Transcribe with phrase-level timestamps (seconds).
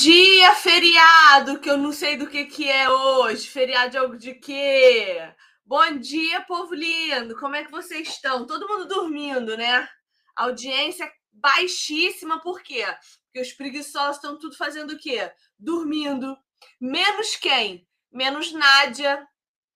[0.00, 3.48] Dia, feriado, que eu não sei do que, que é hoje.
[3.48, 5.18] Feriado de algo de quê?
[5.66, 7.36] Bom dia, povo lindo.
[7.36, 8.46] Como é que vocês estão?
[8.46, 9.88] Todo mundo dormindo, né?
[10.36, 12.84] Audiência baixíssima, por quê?
[13.24, 15.32] Porque os preguiçosos estão tudo fazendo o quê?
[15.58, 16.38] Dormindo.
[16.80, 17.84] Menos quem?
[18.12, 19.26] Menos Nádia,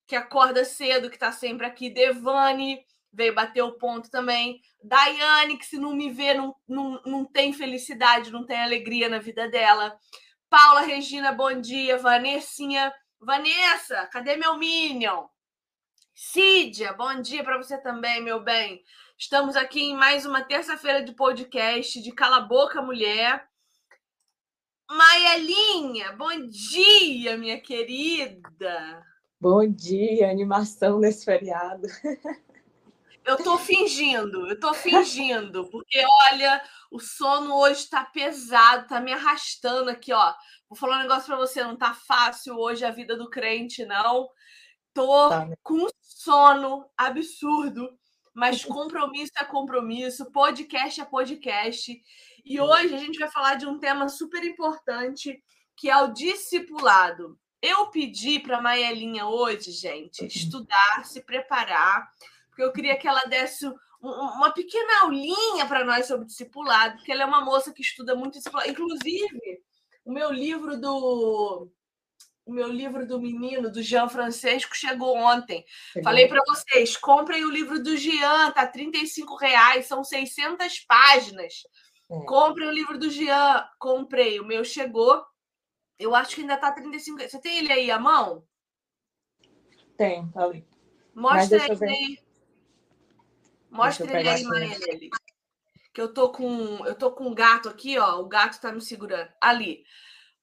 [0.07, 1.89] que acorda cedo, que tá sempre aqui.
[1.89, 2.79] Devane,
[3.13, 4.59] veio bater o ponto também.
[4.83, 9.19] Daiane, que se não me vê, não, não, não tem felicidade, não tem alegria na
[9.19, 9.97] vida dela.
[10.49, 11.97] Paula Regina, bom dia.
[11.97, 12.93] Vanessinha.
[13.19, 15.25] Vanessa, cadê meu Minion?
[16.13, 18.83] Cídia, bom dia para você também, meu bem.
[19.17, 23.47] Estamos aqui em mais uma terça-feira de podcast de Cala Boca Mulher.
[24.91, 29.03] Maelinha, bom dia, minha querida.
[29.39, 31.87] Bom dia, animação nesse feriado.
[33.25, 39.13] Eu tô fingindo, eu tô fingindo, porque olha, o sono hoje tá pesado, tá me
[39.13, 40.33] arrastando aqui, ó.
[40.69, 44.29] Vou falar um negócio para você, não tá fácil hoje a vida do crente, não.
[44.93, 45.55] Tô tá, né?
[45.63, 47.97] com sono absurdo,
[48.33, 52.01] mas compromisso é compromisso, podcast é podcast.
[52.43, 55.41] E hoje a gente vai falar de um tema super importante,
[55.77, 57.39] que é o discipulado.
[57.61, 62.09] Eu pedi para Maelinha hoje, gente, estudar, se preparar
[62.53, 63.65] porque eu queria que ela desse
[63.99, 68.33] uma pequena aulinha para nós sobre discipulado, porque ela é uma moça que estuda muito
[68.33, 68.69] discipulado.
[68.69, 69.63] Inclusive,
[70.03, 71.71] o meu livro do
[72.45, 75.63] o meu livro do menino, do Jean Francesco, chegou ontem.
[76.03, 78.91] Falei para vocês, comprem o livro do Jean, tá R$
[79.39, 81.53] reais, são 600 páginas.
[82.11, 82.25] É.
[82.25, 83.65] Comprem o livro do Jean.
[83.79, 85.23] Comprei, o meu chegou.
[85.97, 87.21] Eu acho que ainda tá 35.
[87.21, 88.43] Você tem ele aí à mão?
[89.95, 90.67] Tem, tá ali.
[91.15, 92.22] Mostra ele aí.
[93.73, 95.09] Mostra ele aí, Maele.
[95.91, 98.19] Que eu tô com eu tô com um gato aqui, ó.
[98.19, 99.29] O gato tá me segurando.
[99.41, 99.83] Ali.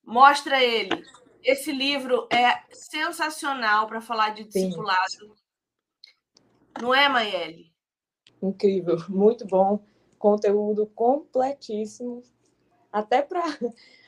[0.04, 1.04] Mostra ele.
[1.42, 5.10] Esse livro é sensacional para falar de discipulado.
[5.10, 5.34] Sim.
[6.82, 7.72] Não é, Maele?
[8.42, 9.84] Incrível, muito bom.
[10.18, 12.22] Conteúdo completíssimo.
[12.92, 13.42] Até para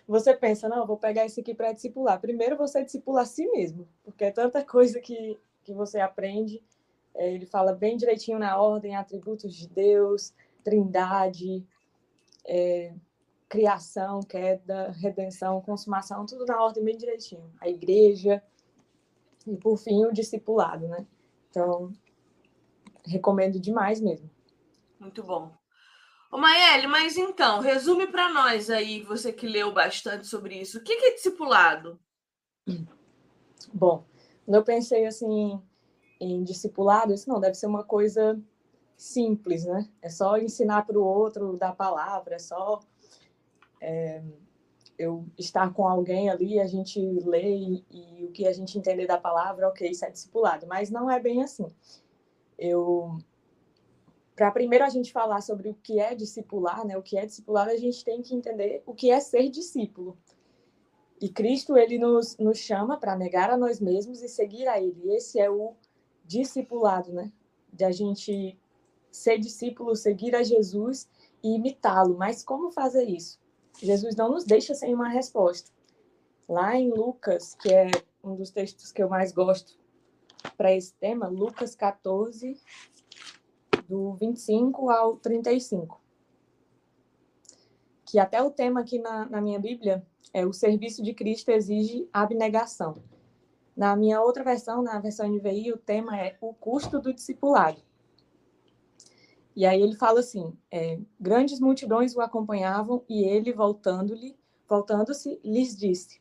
[0.06, 2.20] você pensa, não, vou pegar esse aqui para discipular.
[2.20, 6.62] Primeiro você discipula a si mesmo, porque é tanta coisa que, que você aprende
[7.16, 10.32] ele fala bem direitinho na ordem, atributos de Deus,
[10.64, 11.66] trindade,
[12.46, 12.94] é,
[13.48, 17.52] criação, queda, redenção, consumação, tudo na ordem bem direitinho.
[17.60, 18.42] A igreja
[19.46, 21.06] e, por fim, o discipulado, né?
[21.50, 21.92] Então,
[23.04, 24.30] recomendo demais mesmo.
[24.98, 25.52] Muito bom.
[26.30, 30.82] Ô, Maeli, mas então, resume para nós aí, você que leu bastante sobre isso, o
[30.82, 32.00] que é discipulado?
[33.72, 34.06] Bom,
[34.48, 35.60] eu pensei assim,
[36.22, 38.40] em discipulado, isso não deve ser uma coisa
[38.96, 39.88] simples, né?
[40.00, 42.78] É só ensinar para o outro da palavra, é só
[43.80, 44.22] é,
[44.96, 49.06] eu estar com alguém ali, a gente lê e, e, o que a gente entender
[49.06, 50.64] da palavra, ok, isso é discipulado.
[50.68, 51.66] Mas não é bem assim.
[52.56, 53.18] Eu
[54.36, 56.96] para primeiro a gente falar sobre o que é discipular, né?
[56.96, 60.16] O que é discipulado, a gente tem que entender o que é ser discípulo.
[61.20, 65.14] E Cristo ele nos, nos chama para negar a nós mesmos e seguir a Ele.
[65.14, 65.74] Esse é o
[66.32, 67.30] discipulado, né?
[67.72, 68.58] De a gente
[69.10, 71.08] ser discípulo, seguir a Jesus
[71.42, 72.16] e imitá-lo.
[72.16, 73.38] Mas como fazer isso?
[73.80, 75.70] Jesus não nos deixa sem uma resposta.
[76.48, 77.90] Lá em Lucas, que é
[78.24, 79.78] um dos textos que eu mais gosto
[80.56, 82.60] para esse tema, Lucas 14,
[83.88, 86.00] do 25 ao 35.
[88.06, 92.08] Que até o tema aqui na, na minha Bíblia é o serviço de Cristo exige
[92.12, 92.94] abnegação.
[93.76, 97.80] Na minha outra versão, na versão NVI, o tema é o custo do discipulado.
[99.54, 104.36] E aí ele fala assim: é, grandes multidões o acompanhavam e ele, voltando-lhe,
[104.68, 106.20] voltando-se, lhes disse: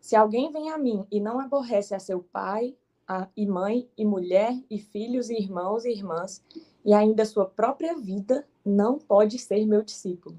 [0.00, 2.76] Se alguém vem a mim e não aborrece a seu pai,
[3.06, 6.42] a, e mãe, e mulher, e filhos, e irmãos e irmãs,
[6.84, 10.36] e ainda sua própria vida, não pode ser meu discípulo.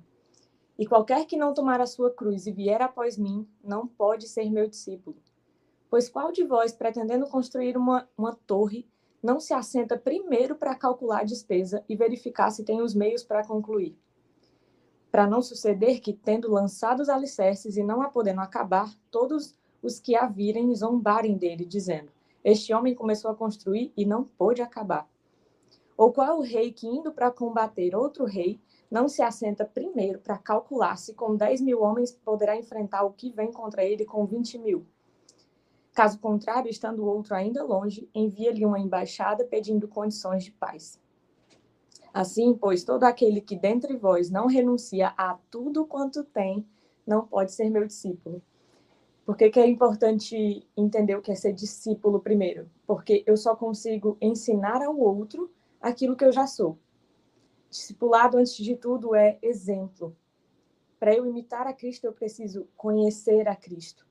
[0.77, 4.49] E qualquer que não tomar a sua cruz e vier após mim, não pode ser
[4.49, 5.15] meu discípulo.
[5.89, 8.87] Pois qual de vós, pretendendo construir uma, uma torre,
[9.21, 13.45] não se assenta primeiro para calcular a despesa e verificar se tem os meios para
[13.45, 13.97] concluir?
[15.11, 19.99] Para não suceder que, tendo lançado os alicerces e não a podendo acabar, todos os
[19.99, 22.11] que a virem zombarem dele, dizendo:
[22.43, 25.09] Este homem começou a construir e não pôde acabar.
[25.97, 28.59] Ou qual o rei que, indo para combater outro rei,
[28.91, 33.31] não se assenta primeiro para calcular se com 10 mil homens poderá enfrentar o que
[33.31, 34.85] vem contra ele com 20 mil?
[35.95, 40.99] Caso contrário, estando o outro ainda longe, envia-lhe uma embaixada pedindo condições de paz.
[42.13, 46.67] Assim, pois, todo aquele que dentre vós não renuncia a tudo quanto tem,
[47.07, 48.41] não pode ser meu discípulo.
[49.25, 52.69] Por que, que é importante entender o que é ser discípulo primeiro?
[52.85, 55.49] Porque eu só consigo ensinar ao outro
[55.79, 56.77] aquilo que eu já sou.
[57.69, 60.13] Discipulado, antes de tudo, é exemplo.
[60.99, 64.04] Para eu imitar a Cristo, eu preciso conhecer a Cristo.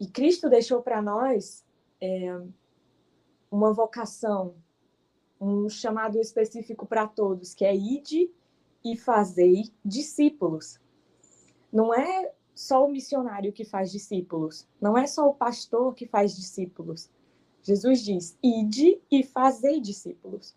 [0.00, 1.62] E Cristo deixou para nós
[2.00, 2.40] é,
[3.50, 4.54] uma vocação,
[5.38, 8.30] um chamado específico para todos, que é ide
[8.82, 10.80] e fazei discípulos.
[11.70, 16.34] Não é só o missionário que faz discípulos, não é só o pastor que faz
[16.34, 17.10] discípulos.
[17.62, 20.56] Jesus diz: ide e fazei discípulos.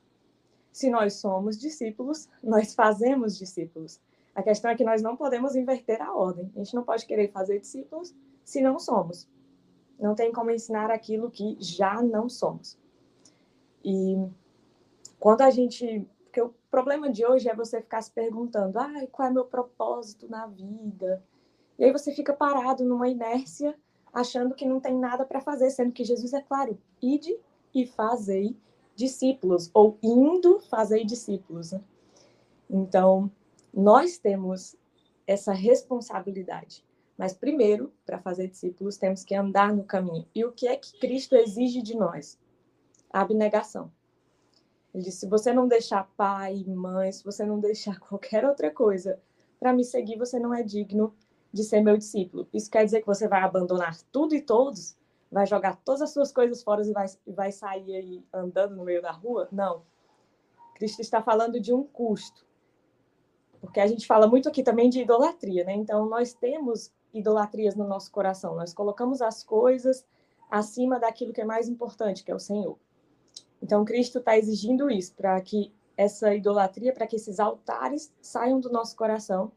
[0.72, 4.00] Se nós somos discípulos, nós fazemos discípulos.
[4.34, 6.50] A questão é que nós não podemos inverter a ordem.
[6.56, 9.28] A gente não pode querer fazer discípulos se não somos.
[10.04, 12.78] Não tem como ensinar aquilo que já não somos.
[13.86, 14.18] E
[15.18, 16.06] quando a gente.
[16.26, 20.28] Porque o problema de hoje é você ficar se perguntando: ah, qual é meu propósito
[20.28, 21.24] na vida?
[21.80, 23.80] E aí você fica parado numa inércia,
[24.12, 27.40] achando que não tem nada para fazer, sendo que Jesus é claro: ide
[27.74, 28.58] e fazei
[28.98, 31.72] discípulos, ou indo fazei discípulos.
[31.72, 31.82] Né?
[32.70, 33.32] Então,
[33.74, 34.76] nós temos
[35.26, 36.84] essa responsabilidade.
[37.24, 40.28] Mas primeiro, para fazer discípulos, temos que andar no caminho.
[40.36, 42.38] E o que é que Cristo exige de nós?
[43.10, 43.90] A abnegação.
[44.94, 49.22] Ele disse: se você não deixar pai, mãe, se você não deixar qualquer outra coisa
[49.58, 51.16] para me seguir, você não é digno
[51.50, 52.46] de ser meu discípulo.
[52.54, 54.98] Isso quer dizer que você vai abandonar tudo e todos?
[55.32, 59.02] Vai jogar todas as suas coisas fora e vai, vai sair aí andando no meio
[59.02, 59.48] da rua?
[59.50, 59.84] Não.
[60.76, 62.46] Cristo está falando de um custo.
[63.62, 65.74] Porque a gente fala muito aqui também de idolatria, né?
[65.74, 68.56] Então, nós temos idolatrias no nosso coração.
[68.56, 70.06] Nós colocamos as coisas
[70.50, 72.78] acima daquilo que é mais importante, que é o Senhor.
[73.62, 78.70] Então, Cristo está exigindo isso, para que essa idolatria, para que esses altares saiam do
[78.72, 79.52] nosso coração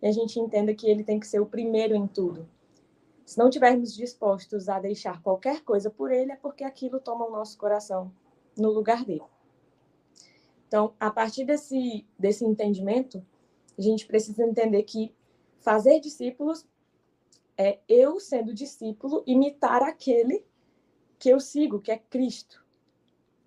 [0.00, 2.48] e a gente entenda que ele tem que ser o primeiro em tudo.
[3.24, 7.30] Se não tivermos dispostos a deixar qualquer coisa por ele, é porque aquilo toma o
[7.30, 8.12] nosso coração
[8.56, 9.22] no lugar dele.
[10.66, 13.24] Então, a partir desse, desse entendimento,
[13.78, 15.14] a gente precisa entender que
[15.60, 16.66] fazer discípulos
[17.56, 20.44] é eu, sendo discípulo, imitar aquele
[21.18, 22.64] que eu sigo, que é Cristo.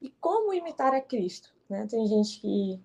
[0.01, 1.53] E como imitar a Cristo?
[1.69, 1.85] Né?
[1.87, 2.79] Tem gente que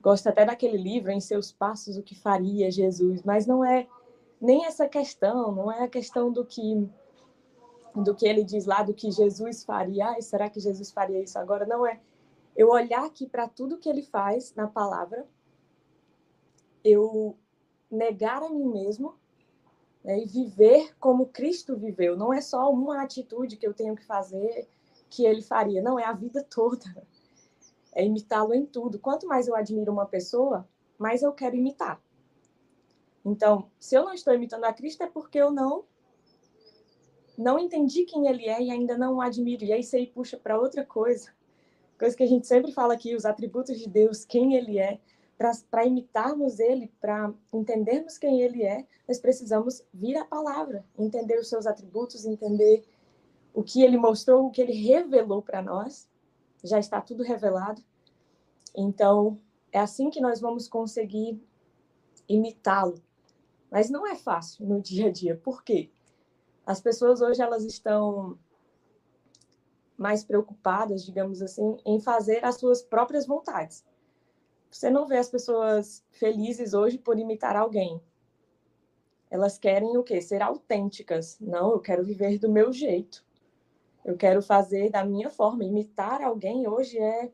[0.00, 3.86] gosta até daquele livro, Em Seus Passos, o que faria Jesus, mas não é
[4.40, 6.88] nem essa questão, não é a questão do que
[7.94, 10.06] do que ele diz lá, do que Jesus faria.
[10.08, 11.66] Ai, será que Jesus faria isso agora?
[11.66, 12.00] Não é.
[12.56, 15.26] Eu olhar aqui para tudo que ele faz na palavra,
[16.82, 17.36] eu
[17.90, 19.14] negar a mim mesmo
[20.04, 22.16] né, e viver como Cristo viveu.
[22.16, 24.68] Não é só uma atitude que eu tenho que fazer
[25.08, 27.06] que ele faria, não, é a vida toda
[27.92, 28.98] é imitá-lo em tudo.
[28.98, 30.66] Quanto mais eu admiro uma pessoa,
[30.98, 32.02] mais eu quero imitar.
[33.24, 35.84] Então, se eu não estou imitando a Cristo, é porque eu não
[37.36, 39.64] não entendi quem ele é e ainda não o admiro.
[39.64, 41.32] E aí você puxa para outra coisa.
[41.98, 45.00] Coisa que a gente sempre fala aqui, os atributos de Deus, quem ele é.
[45.70, 51.48] Para imitarmos ele, para entendermos quem ele é, nós precisamos vir à palavra, entender os
[51.48, 52.84] seus atributos, entender
[53.54, 56.08] o que ele mostrou, o que ele revelou para nós
[56.62, 57.82] já está tudo revelado.
[58.74, 59.38] Então,
[59.70, 61.42] é assim que nós vamos conseguir
[62.28, 63.02] imitá-lo.
[63.70, 65.36] Mas não é fácil no dia a dia.
[65.36, 65.90] Por quê?
[66.64, 68.38] As pessoas hoje elas estão
[69.96, 73.84] mais preocupadas, digamos assim, em fazer as suas próprias vontades.
[74.72, 78.00] Você não vê as pessoas felizes hoje por imitar alguém.
[79.30, 80.20] Elas querem o quê?
[80.22, 81.38] Ser autênticas.
[81.38, 83.22] Não, eu quero viver do meu jeito.
[84.02, 85.62] Eu quero fazer da minha forma.
[85.62, 87.30] Imitar alguém hoje é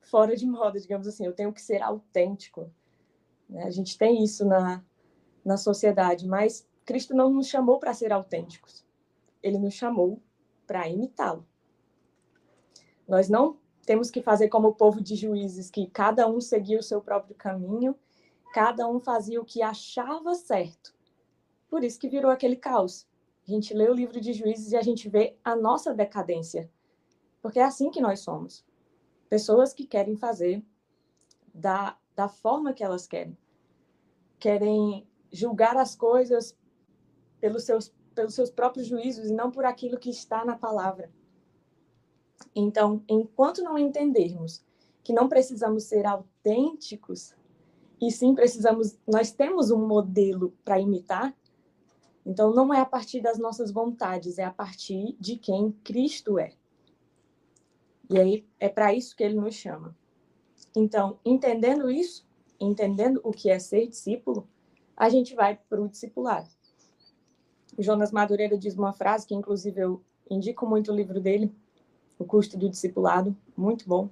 [0.00, 1.24] fora de moda, digamos assim.
[1.24, 2.68] Eu tenho que ser autêntico.
[3.48, 3.62] Né?
[3.62, 4.84] A gente tem isso na,
[5.44, 8.84] na sociedade, mas Cristo não nos chamou para ser autênticos.
[9.40, 10.20] Ele nos chamou
[10.66, 11.46] para imitá-lo.
[13.06, 16.82] Nós não temos que fazer como o povo de juízes, que cada um seguia o
[16.82, 17.96] seu próprio caminho,
[18.52, 20.92] cada um fazia o que achava certo.
[21.68, 23.06] Por isso que virou aquele caos.
[23.46, 26.68] A gente lê o livro de Juízes e a gente vê a nossa decadência.
[27.40, 28.64] Porque é assim que nós somos.
[29.28, 30.64] Pessoas que querem fazer
[31.54, 33.38] da, da forma que elas querem.
[34.38, 36.56] Querem julgar as coisas
[37.40, 41.12] pelos seus, pelos seus próprios juízos e não por aquilo que está na palavra.
[42.54, 44.64] Então, enquanto não entendermos
[45.04, 47.34] que não precisamos ser autênticos,
[48.00, 51.34] e sim precisamos, nós temos um modelo para imitar,
[52.26, 56.52] então, não é a partir das nossas vontades, é a partir de quem Cristo é.
[58.10, 59.96] E aí é para isso que ele nos chama.
[60.74, 62.26] Então, entendendo isso,
[62.58, 64.48] entendendo o que é ser discípulo,
[64.96, 66.48] a gente vai para o discipulado.
[67.78, 71.54] O Jonas Madureira diz uma frase que, inclusive, eu indico muito o livro dele,
[72.18, 74.10] O Custo do Discipulado, muito bom.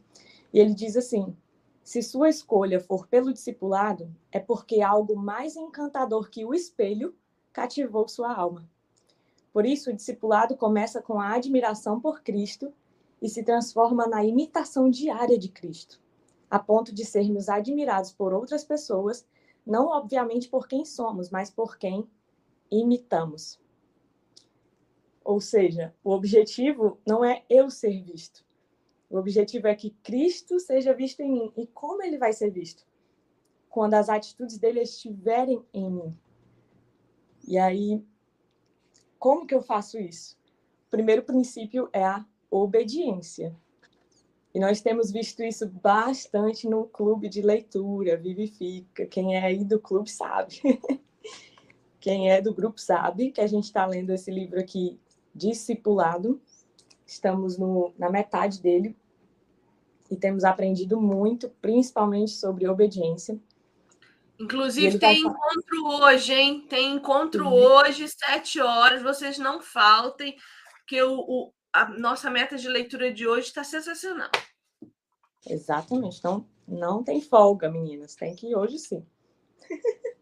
[0.53, 1.35] E ele diz assim:
[1.85, 7.15] se sua escolha for pelo discipulado, é porque algo mais encantador que o espelho
[7.53, 8.67] cativou sua alma.
[9.53, 12.73] Por isso, o discipulado começa com a admiração por Cristo
[13.21, 16.01] e se transforma na imitação diária de Cristo,
[16.51, 19.27] a ponto de sermos admirados por outras pessoas,
[19.67, 22.09] não obviamente por quem somos, mas por quem
[22.71, 23.61] imitamos.
[25.25, 28.45] Ou seja, o objetivo não é eu ser visto.
[29.09, 31.53] O objetivo é que Cristo seja visto em mim.
[31.57, 32.85] E como ele vai ser visto?
[33.71, 36.19] Quando as atitudes dele estiverem em mim.
[37.47, 38.05] E aí,
[39.19, 40.37] como que eu faço isso?
[40.87, 43.57] O primeiro princípio é a obediência.
[44.55, 49.07] E nós temos visto isso bastante no clube de leitura, Vivifica.
[49.07, 50.61] Quem é aí do clube sabe.
[51.99, 55.01] Quem é do grupo sabe que a gente está lendo esse livro aqui,
[55.35, 56.41] Discipulado.
[57.07, 58.97] Estamos no, na metade dele
[60.11, 63.39] e temos aprendido muito, principalmente sobre obediência.
[64.39, 66.67] Inclusive, tem encontro hoje, hein?
[66.69, 67.53] Tem encontro uhum.
[67.53, 69.03] hoje, sete horas.
[69.03, 70.37] Vocês não faltem,
[70.79, 74.31] porque o, o, a nossa meta de leitura de hoje está sensacional.
[75.47, 76.19] Exatamente.
[76.19, 78.15] Então, não tem folga, meninas.
[78.15, 79.07] Tem que ir hoje sim.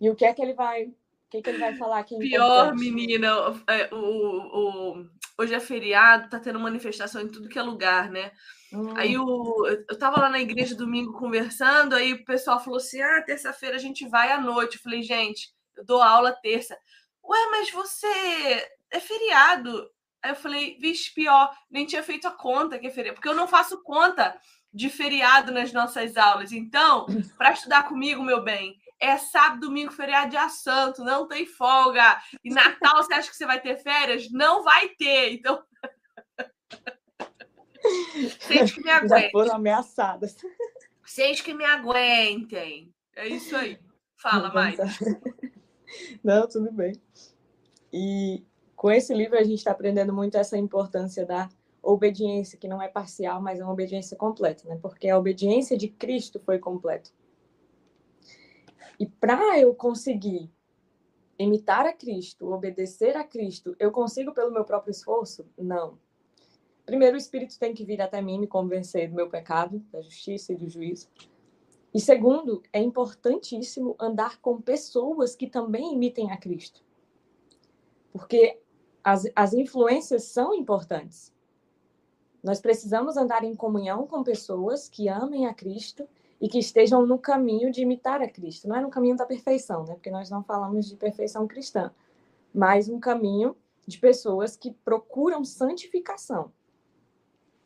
[0.00, 0.92] E o que é que ele vai,
[1.34, 2.18] que, é que ele vai falar aqui?
[2.18, 3.28] Pior, menina,
[3.68, 5.06] é, o, o,
[5.38, 8.32] hoje é feriado, tá tendo manifestação em tudo que é lugar, né?
[8.72, 8.92] Hum.
[8.96, 13.22] Aí o, eu tava lá na igreja domingo conversando, aí o pessoal falou assim: ah,
[13.22, 14.76] terça-feira a gente vai à noite.
[14.76, 16.76] Eu falei, gente, eu dou aula terça.
[17.24, 19.90] Ué, mas você é feriado.
[20.22, 23.34] Aí eu falei, vixe, pior, nem tinha feito a conta que é feriado, porque eu
[23.34, 24.34] não faço conta
[24.72, 26.50] de feriado nas nossas aulas.
[26.50, 27.06] Então,
[27.38, 32.18] para estudar comigo, meu bem, é sábado, domingo, feriado dia santo, não tem folga.
[32.42, 34.30] E Natal, você acha que você vai ter férias?
[34.30, 35.32] Não vai ter.
[35.32, 35.62] Então.
[38.40, 39.24] Vocês que me aguentem.
[39.24, 40.36] Já foram ameaçadas.
[41.04, 42.90] Vocês que me aguentem.
[43.14, 43.78] É isso aí.
[44.16, 44.78] Fala, mais.
[46.24, 46.94] Não, tudo bem.
[47.92, 48.42] E
[48.74, 51.48] com esse livro a gente está aprendendo muito essa importância da
[51.82, 54.78] obediência, que não é parcial, mas é uma obediência completa, né?
[54.80, 57.10] Porque a obediência de Cristo foi completa.
[58.98, 60.50] E para eu conseguir
[61.38, 65.46] imitar a Cristo, obedecer a Cristo, eu consigo pelo meu próprio esforço?
[65.58, 65.98] Não.
[66.86, 70.52] Primeiro, o Espírito tem que vir até mim me convencer do meu pecado, da justiça
[70.52, 71.08] e do juízo.
[71.92, 76.84] E segundo, é importantíssimo andar com pessoas que também imitem a Cristo.
[78.12, 78.60] Porque
[79.02, 81.32] as, as influências são importantes.
[82.42, 86.06] Nós precisamos andar em comunhão com pessoas que amem a Cristo
[86.44, 88.68] e que estejam no caminho de imitar a Cristo.
[88.68, 89.94] Não é no caminho da perfeição, né?
[89.94, 91.90] Porque nós não falamos de perfeição cristã,
[92.54, 96.52] mas um caminho de pessoas que procuram santificação.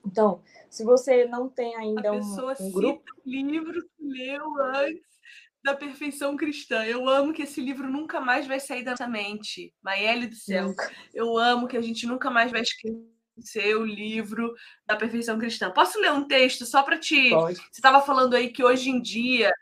[0.06, 5.08] Então, se você não tem ainda um, um grupo, o livro que leu antes
[5.64, 6.85] da perfeição cristã.
[6.87, 9.75] Eu amo que esse livro nunca mais vai sair da nossa mente.
[9.82, 10.68] Maele do céu.
[10.68, 10.88] Nunca.
[11.12, 12.62] Eu amo que a gente nunca mais vai
[13.38, 14.54] escrever seu livro
[14.87, 15.71] da perfeição cristã.
[15.71, 17.30] Posso ler um texto só para te.
[17.30, 17.57] Pode.
[17.57, 19.52] Você estava falando aí que hoje em dia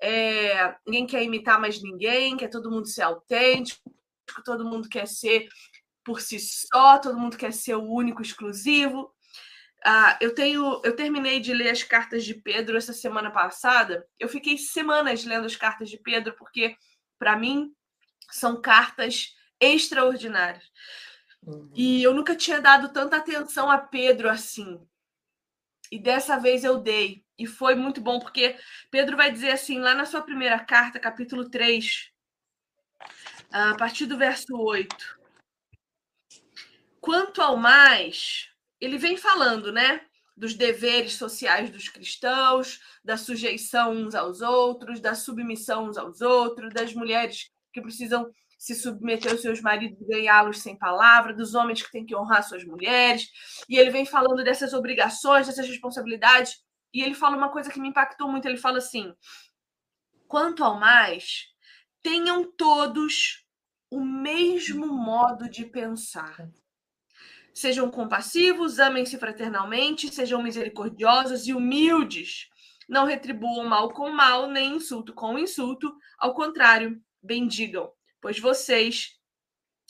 [0.00, 3.94] é, ninguém quer imitar mais ninguém, quer todo mundo ser autêntico,
[4.44, 5.48] todo mundo quer ser
[6.04, 9.12] por si só, todo mundo quer ser o único, exclusivo.
[9.84, 14.06] Ah, eu tenho, eu terminei de ler as cartas de Pedro essa semana passada.
[14.18, 16.76] Eu fiquei semanas lendo as cartas de Pedro porque,
[17.18, 17.72] para mim,
[18.30, 20.64] são cartas extraordinárias.
[21.42, 21.70] Uhum.
[21.74, 24.80] E eu nunca tinha dado tanta atenção a Pedro assim.
[25.90, 27.24] E dessa vez eu dei.
[27.38, 28.56] E foi muito bom, porque
[28.90, 32.12] Pedro vai dizer assim, lá na sua primeira carta, capítulo 3,
[33.50, 35.18] a partir do verso 8.
[37.00, 40.06] Quanto ao mais, ele vem falando, né?
[40.36, 46.72] Dos deveres sociais dos cristãos, da sujeição uns aos outros, da submissão uns aos outros,
[46.72, 48.30] das mulheres que precisam
[48.60, 52.46] se submeter aos seus maridos e ganhá-los sem palavra, dos homens que têm que honrar
[52.46, 53.30] suas mulheres.
[53.66, 56.62] E ele vem falando dessas obrigações, dessas responsabilidades.
[56.92, 58.46] E ele fala uma coisa que me impactou muito.
[58.46, 59.14] Ele fala assim:
[60.28, 61.46] quanto ao mais,
[62.02, 63.46] tenham todos
[63.90, 66.46] o mesmo modo de pensar.
[67.54, 72.50] Sejam compassivos, amem-se fraternalmente, sejam misericordiosos e humildes.
[72.86, 75.90] Não retribuam mal com mal, nem insulto com insulto.
[76.18, 77.90] Ao contrário, bendigam
[78.20, 79.18] pois vocês.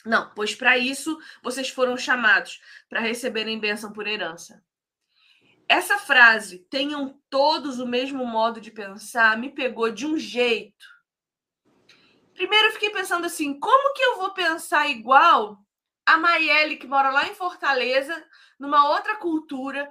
[0.05, 2.59] Não, pois para isso vocês foram chamados,
[2.89, 4.63] para receberem bênção por herança.
[5.69, 10.85] essa frase, tenham todos o mesmo modo de pensar, me pegou de um jeito.
[12.33, 15.57] Primeiro eu fiquei pensando assim, como que eu vou pensar igual
[16.05, 18.25] a Maiele, que mora lá em Fortaleza,
[18.59, 19.89] numa outra cultura,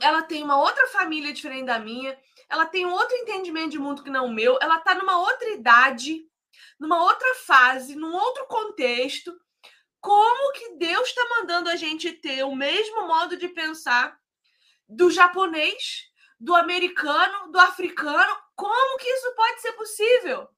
[0.00, 2.16] ela tem uma outra família diferente da minha,
[2.48, 6.29] ela tem outro entendimento de mundo que não o meu, ela está numa outra idade,
[6.78, 9.32] numa outra fase, num outro contexto.
[10.00, 14.18] Como que Deus está mandando a gente ter o mesmo modo de pensar
[14.88, 18.36] do japonês, do americano, do africano?
[18.56, 20.48] Como que isso pode ser possível?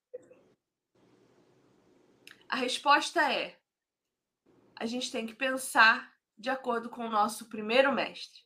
[2.49, 3.59] A resposta é:
[4.78, 8.42] a gente tem que pensar de acordo com o nosso primeiro mestre.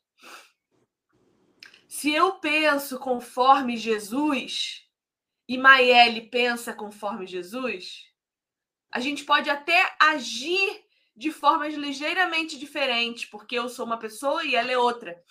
[1.88, 4.86] Se eu penso conforme Jesus
[5.48, 8.04] e Maiele pensa conforme Jesus,
[8.90, 10.84] a gente pode até agir
[11.14, 15.22] de formas ligeiramente diferentes, porque eu sou uma pessoa e ela é outra.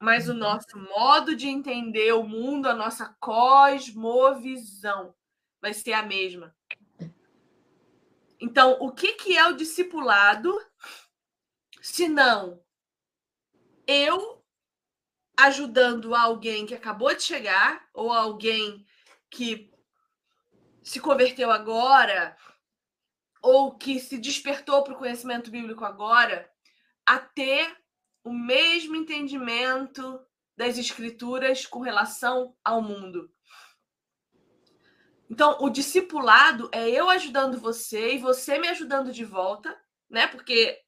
[0.00, 0.38] Mas o uhum.
[0.38, 5.14] nosso modo de entender o mundo, a nossa cosmovisão
[5.60, 6.54] vai ser a mesma.
[8.40, 10.52] Então, o que, que é o discipulado
[11.80, 12.60] se não
[13.86, 14.42] eu
[15.36, 18.84] ajudando alguém que acabou de chegar ou alguém
[19.32, 19.72] que
[20.82, 22.36] se converteu agora
[23.40, 26.48] ou que se despertou para o conhecimento bíblico agora
[27.04, 27.76] a ter
[28.22, 30.20] o mesmo entendimento
[30.56, 33.32] das escrituras com relação ao mundo.
[35.28, 39.74] Então, o discipulado é eu ajudando você e você me ajudando de volta,
[40.10, 40.26] né?
[40.26, 40.78] Porque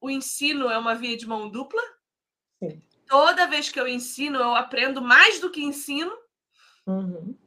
[0.00, 1.80] o ensino é uma via de mão dupla.
[2.58, 2.82] Sim.
[3.06, 6.12] Toda vez que eu ensino, eu aprendo mais do que ensino.
[6.84, 7.45] Uhum.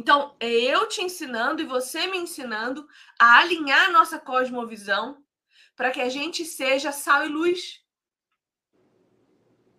[0.00, 5.22] Então, é eu te ensinando e você me ensinando a alinhar a nossa cosmovisão
[5.76, 7.84] para que a gente seja sal e luz.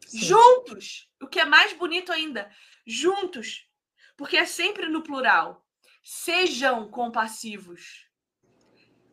[0.05, 0.19] Sim.
[0.19, 1.09] Juntos!
[1.19, 2.51] O que é mais bonito ainda,
[2.85, 3.67] juntos.
[4.15, 5.65] Porque é sempre no plural.
[6.03, 8.07] Sejam compassivos.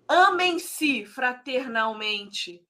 [0.07, 2.63] Amem-se fraternalmente.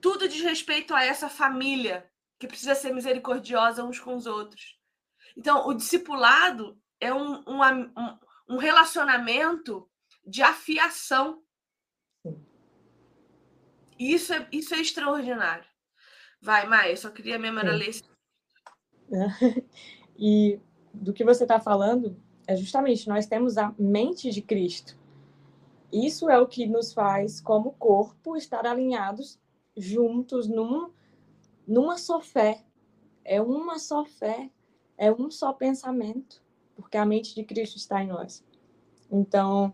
[0.00, 4.80] Tudo diz respeito a essa família que precisa ser misericordiosa uns com os outros.
[5.36, 9.88] Então, o discipulado é um, um, um relacionamento
[10.26, 11.42] de afiação.
[13.98, 15.64] Isso é, isso é extraordinário.
[16.40, 18.02] Vai, Maia, só queria mesmo era ler esse...
[20.22, 20.60] E
[20.92, 22.14] do que você está falando,
[22.46, 24.98] é justamente nós temos a mente de Cristo.
[25.92, 29.40] Isso é o que nos faz, como corpo, estar alinhados
[29.76, 30.90] juntos num,
[31.66, 32.64] numa só fé.
[33.24, 34.50] É uma só fé,
[34.96, 36.42] é um só pensamento,
[36.80, 38.44] porque a mente de Cristo está em nós.
[39.10, 39.72] Então,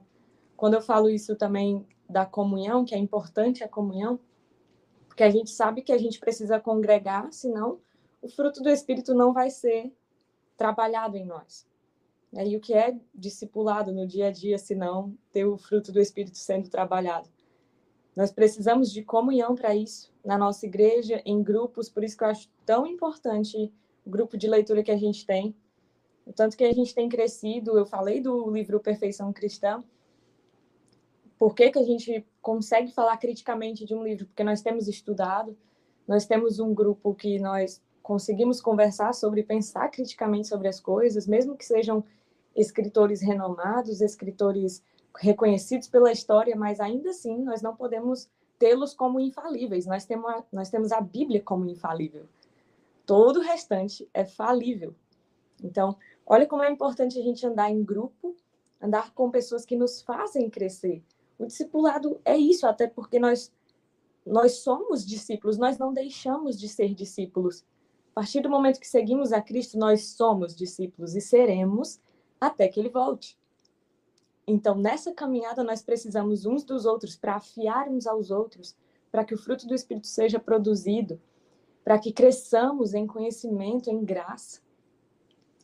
[0.57, 4.19] quando eu falo isso também da comunhão, que é importante a comunhão,
[5.07, 7.81] porque a gente sabe que a gente precisa congregar, senão
[8.21, 9.93] o fruto do Espírito não vai ser
[10.57, 11.67] trabalhado em nós.
[12.33, 12.49] Né?
[12.49, 16.01] E o que é discipulado no dia a dia, se não ter o fruto do
[16.01, 17.29] Espírito sendo trabalhado?
[18.15, 22.29] Nós precisamos de comunhão para isso, na nossa igreja, em grupos, por isso que eu
[22.29, 23.73] acho tão importante
[24.05, 25.55] o grupo de leitura que a gente tem.
[26.27, 29.83] O tanto que a gente tem crescido, eu falei do livro Perfeição Cristã,
[31.39, 34.27] por que, que a gente consegue falar criticamente de um livro?
[34.27, 35.57] Porque nós temos estudado,
[36.07, 41.57] nós temos um grupo que nós conseguimos conversar sobre, pensar criticamente sobre as coisas, mesmo
[41.57, 42.05] que sejam
[42.55, 44.83] escritores renomados, escritores
[45.17, 49.87] reconhecidos pela história, mas ainda assim nós não podemos tê-los como infalíveis.
[49.87, 52.25] Nós temos, a, nós temos a Bíblia como infalível.
[53.05, 54.95] Todo o restante é falível.
[55.63, 58.37] Então, olha como é importante a gente andar em grupo,
[58.81, 61.03] andar com pessoas que nos fazem crescer.
[61.39, 63.53] O discipulado é isso, até porque nós
[64.27, 67.65] nós somos discípulos, nós não deixamos de ser discípulos.
[68.11, 72.01] A partir do momento que seguimos a Cristo, nós somos discípulos e seremos
[72.41, 73.39] até que ele volte.
[74.45, 78.77] Então, nessa caminhada, nós precisamos uns dos outros para afiarmos aos outros,
[79.13, 81.21] para que o fruto do Espírito seja produzido,
[81.85, 84.61] para que cresçamos em conhecimento, em graça.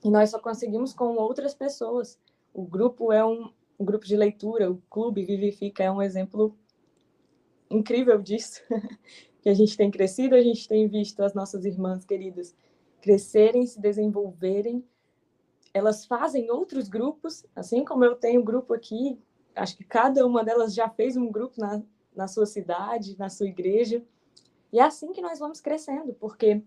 [0.05, 2.19] E nós só conseguimos com outras pessoas.
[2.53, 6.57] O grupo é um, um grupo de leitura, o clube Vivifica é um exemplo
[7.71, 8.61] incrível disso.
[9.43, 12.55] que a gente tem crescido, a gente tem visto as nossas irmãs queridas
[13.01, 14.85] crescerem, se desenvolverem.
[15.75, 19.19] Elas fazem outros grupos, assim como eu tenho grupo aqui,
[19.55, 21.83] acho que cada uma delas já fez um grupo na,
[22.15, 24.03] na sua cidade, na sua igreja.
[24.73, 26.63] E é assim que nós vamos crescendo, porque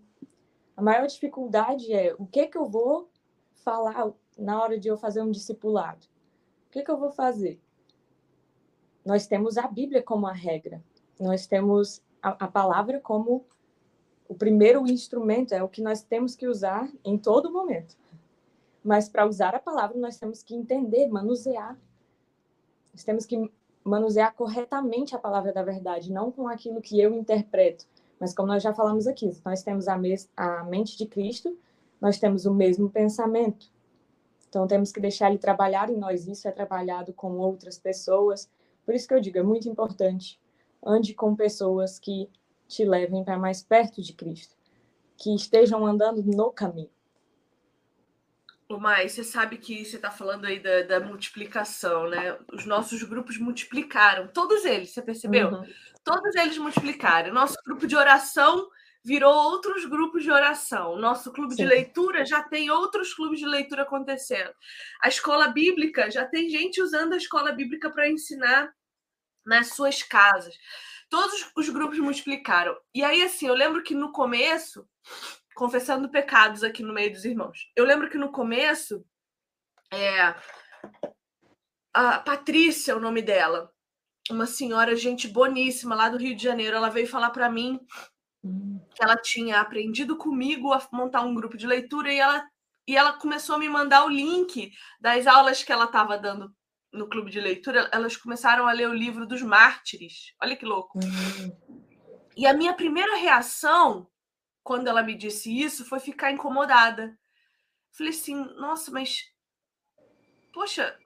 [0.76, 3.08] a maior dificuldade é o que que eu vou
[3.66, 6.06] falar na hora de eu fazer um discipulado?
[6.68, 7.60] O que que eu vou fazer?
[9.04, 10.80] Nós temos a Bíblia como a regra.
[11.18, 13.44] Nós temos a, a palavra como
[14.28, 17.96] o primeiro instrumento é o que nós temos que usar em todo momento.
[18.84, 21.76] Mas para usar a palavra, nós temos que entender, manusear.
[22.94, 23.50] Nós temos que
[23.82, 27.84] manusear corretamente a palavra da verdade, não com aquilo que eu interpreto,
[28.18, 29.96] mas como nós já falamos aqui, nós temos a,
[30.36, 31.56] a mente de Cristo,
[32.00, 33.70] nós temos o mesmo pensamento.
[34.48, 38.50] Então temos que deixar ele trabalhar em nós, isso é trabalhado com outras pessoas.
[38.84, 40.40] Por isso que eu digo, é muito importante.
[40.84, 42.30] Ande com pessoas que
[42.68, 44.56] te levem para mais perto de Cristo,
[45.16, 46.90] que estejam andando no caminho.
[48.68, 52.36] O Mai, você sabe que você está falando aí da, da, multiplicação, né?
[52.52, 55.50] Os nossos grupos multiplicaram, todos eles, você percebeu?
[55.50, 55.64] Uhum.
[56.02, 57.32] Todos eles multiplicaram.
[57.32, 58.68] Nosso grupo de oração
[59.06, 60.96] virou outros grupos de oração.
[60.96, 61.62] Nosso clube Sim.
[61.62, 64.52] de leitura já tem outros clubes de leitura acontecendo.
[65.00, 68.68] A escola bíblica já tem gente usando a escola bíblica para ensinar
[69.44, 70.58] nas suas casas.
[71.08, 72.76] Todos os grupos multiplicaram.
[72.92, 74.84] E aí, assim, eu lembro que no começo,
[75.54, 79.06] confessando pecados aqui no meio dos irmãos, eu lembro que no começo,
[79.92, 80.34] é,
[81.94, 83.72] a Patrícia, é o nome dela,
[84.28, 87.78] uma senhora, gente boníssima lá do Rio de Janeiro, ela veio falar para mim
[88.42, 88.75] hum.
[88.96, 92.48] Que ela tinha aprendido comigo a montar um grupo de leitura e ela,
[92.88, 96.50] e ela começou a me mandar o link das aulas que ela estava dando
[96.90, 100.32] no clube de leitura, elas começaram a ler o livro dos mártires.
[100.42, 100.98] Olha que louco.
[100.98, 101.84] Uhum.
[102.34, 104.08] E a minha primeira reação,
[104.62, 107.18] quando ela me disse isso, foi ficar incomodada.
[107.92, 109.24] Falei assim, nossa, mas.
[110.54, 110.98] Poxa,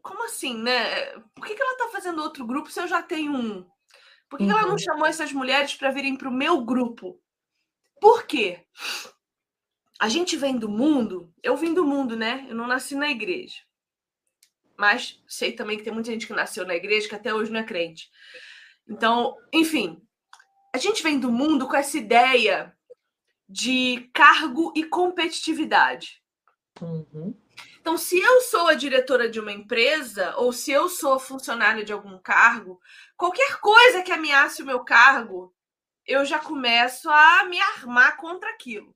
[0.00, 1.06] como assim, né?
[1.34, 3.68] Por que, que ela está fazendo outro grupo se eu já tenho um?
[4.30, 4.50] Por que, uhum.
[4.50, 4.78] ela não uhum.
[4.78, 7.20] chamou essas mulheres para virem para o meu grupo?
[8.00, 8.64] Por quê?
[10.00, 12.46] A gente vem do mundo, eu vim do mundo, né?
[12.48, 13.60] Eu não nasci na igreja
[14.80, 17.60] mas sei também que tem muita gente que nasceu na igreja que até hoje não
[17.60, 18.10] é crente.
[18.88, 20.00] Então, enfim,
[20.74, 22.74] a gente vem do mundo com essa ideia
[23.46, 26.22] de cargo e competitividade.
[26.80, 27.38] Uhum.
[27.80, 31.92] Então, se eu sou a diretora de uma empresa ou se eu sou funcionária de
[31.92, 32.78] algum cargo,
[33.16, 35.54] qualquer coisa que ameace o meu cargo,
[36.06, 38.94] eu já começo a me armar contra aquilo.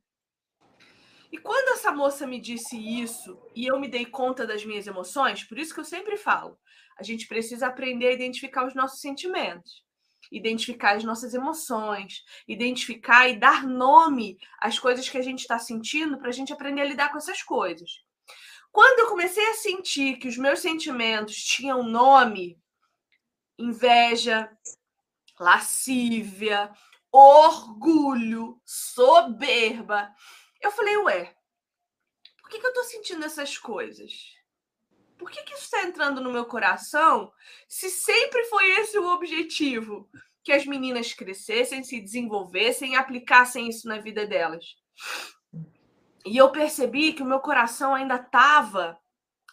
[1.33, 5.43] E quando essa moça me disse isso e eu me dei conta das minhas emoções,
[5.43, 6.59] por isso que eu sempre falo,
[6.99, 9.83] a gente precisa aprender a identificar os nossos sentimentos,
[10.31, 16.19] identificar as nossas emoções, identificar e dar nome às coisas que a gente está sentindo
[16.19, 18.04] para a gente aprender a lidar com essas coisas.
[18.75, 22.61] Quando eu comecei a sentir que os meus sentimentos tinham nome,
[23.57, 24.51] inveja,
[25.39, 26.73] lascívia,
[27.13, 30.13] orgulho, soberba,
[30.61, 31.37] eu falei, ué,
[32.43, 34.11] por que, que eu tô sentindo essas coisas?
[35.17, 37.33] Por que, que isso está entrando no meu coração
[37.69, 40.11] se sempre foi esse o objetivo?
[40.43, 44.65] Que as meninas crescessem, se desenvolvessem e aplicassem isso na vida delas.
[46.25, 48.99] E eu percebi que o meu coração ainda estava.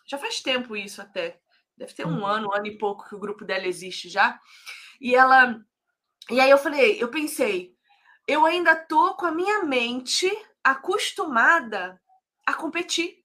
[0.05, 1.39] Já faz tempo isso até.
[1.77, 2.25] Deve ter um uhum.
[2.25, 4.39] ano, um ano e pouco que o grupo dela existe já.
[4.99, 5.59] E ela.
[6.29, 7.75] E aí eu falei, eu pensei,
[8.27, 10.31] eu ainda tô com a minha mente
[10.63, 11.99] acostumada
[12.45, 13.21] a competir.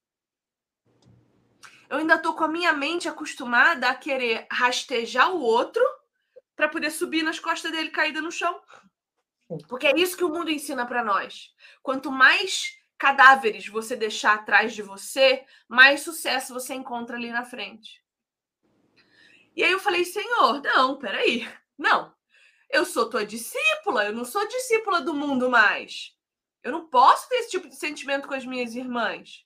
[1.89, 5.81] Eu ainda estou com a minha mente acostumada a querer rastejar o outro
[6.55, 8.59] para poder subir nas costas dele caída no chão.
[9.69, 11.53] Porque é isso que o mundo ensina para nós.
[11.81, 18.03] Quanto mais cadáveres você deixar atrás de você, mais sucesso você encontra ali na frente.
[19.55, 21.47] E aí eu falei, Senhor, não, peraí.
[21.77, 22.13] Não,
[22.69, 26.15] eu sou tua discípula, eu não sou discípula do mundo mais.
[26.63, 29.45] Eu não posso ter esse tipo de sentimento com as minhas irmãs.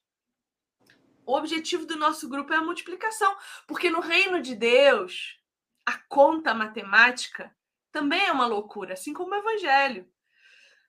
[1.26, 3.38] O objetivo do nosso grupo é a multiplicação,
[3.68, 5.40] porque no reino de Deus,
[5.86, 7.56] a conta matemática
[7.92, 10.10] também é uma loucura, assim como o evangelho.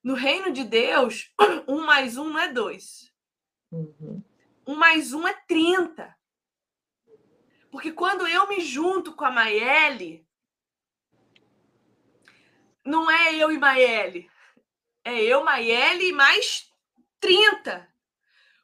[0.03, 1.33] No reino de Deus,
[1.69, 3.13] um mais um não é dois.
[3.71, 4.23] Uhum.
[4.67, 6.17] Um mais um é 30.
[7.71, 10.27] Porque quando eu me junto com a Maiele,
[12.85, 14.29] não é eu e Maiele.
[15.05, 16.69] É eu, Maiele e mais
[17.21, 17.89] 30.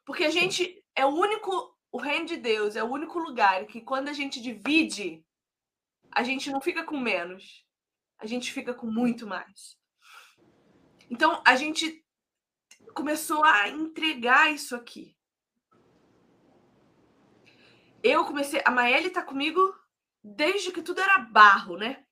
[0.05, 3.79] Porque a gente é o único, o reino de Deus é o único lugar que
[3.79, 5.25] quando a gente divide,
[6.11, 7.65] a gente não fica com menos,
[8.17, 9.78] a gente fica com muito mais.
[11.09, 12.03] Então a gente
[12.93, 15.15] começou a entregar isso aqui.
[18.01, 19.75] Eu comecei, a Maeli tá comigo
[20.23, 22.05] desde que tudo era barro, né?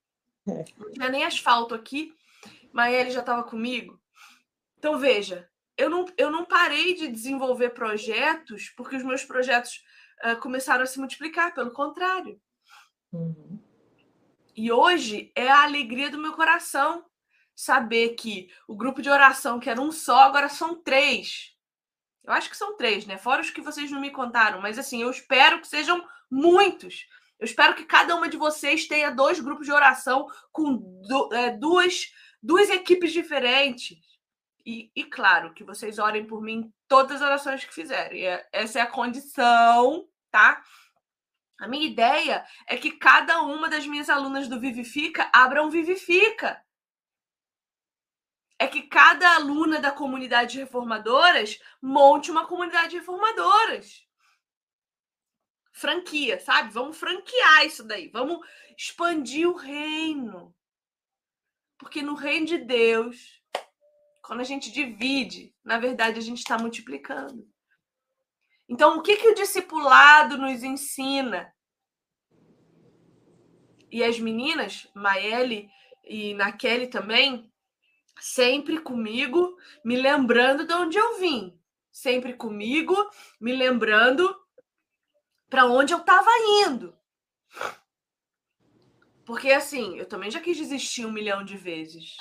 [0.48, 0.66] É.
[0.78, 2.14] Não tinha nem asfalto aqui.
[2.74, 4.00] Maeli já estava comigo
[4.78, 9.84] então, veja, eu não, eu não parei de desenvolver projetos porque os meus projetos
[10.24, 12.40] uh, começaram a se multiplicar, pelo contrário.
[13.12, 13.60] Uhum.
[14.56, 17.06] E hoje é a alegria do meu coração
[17.58, 21.56] saber que o grupo de oração, que era um só, agora são três.
[22.24, 23.18] Eu acho que são três, né?
[23.18, 27.08] Fora os que vocês não me contaram, mas assim, eu espero que sejam muitos.
[27.40, 31.50] Eu espero que cada uma de vocês tenha dois grupos de oração com du é,
[31.50, 33.98] duas, duas equipes diferentes.
[34.64, 38.24] E, e, claro, que vocês orem por mim todas as orações que fizerem.
[38.24, 40.62] É, essa é a condição, tá?
[41.60, 46.62] A minha ideia é que cada uma das minhas alunas do Vivifica abra um Vivifica
[48.60, 54.06] é que cada aluna da comunidade de reformadoras monte uma comunidade de reformadoras.
[55.72, 56.74] Franquia, sabe?
[56.74, 58.10] Vamos franquear isso daí.
[58.10, 58.40] Vamos
[58.76, 60.56] expandir o reino.
[61.78, 63.44] Porque no reino de Deus,
[64.24, 67.48] quando a gente divide, na verdade a gente está multiplicando.
[68.68, 71.54] Então, o que, que o discipulado nos ensina?
[73.90, 75.70] E as meninas, Maele
[76.04, 77.52] e Naquele também,
[78.20, 81.58] sempre comigo, me lembrando de onde eu vim,
[81.92, 82.96] sempre comigo,
[83.40, 84.36] me lembrando
[85.50, 86.30] para onde eu estava
[86.66, 86.98] indo.
[89.26, 92.16] Porque assim, eu também já quis desistir um milhão de vezes.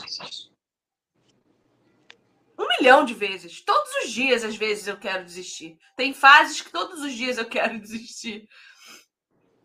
[2.58, 3.60] Um milhão de vezes.
[3.60, 5.78] Todos os dias, às vezes, eu quero desistir.
[5.94, 8.48] Tem fases que todos os dias eu quero desistir.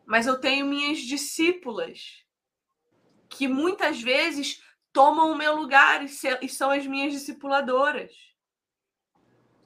[0.05, 2.23] Mas eu tenho minhas discípulas
[3.29, 4.61] que muitas vezes
[4.93, 8.13] tomam o meu lugar e, são as minhas discipuladoras.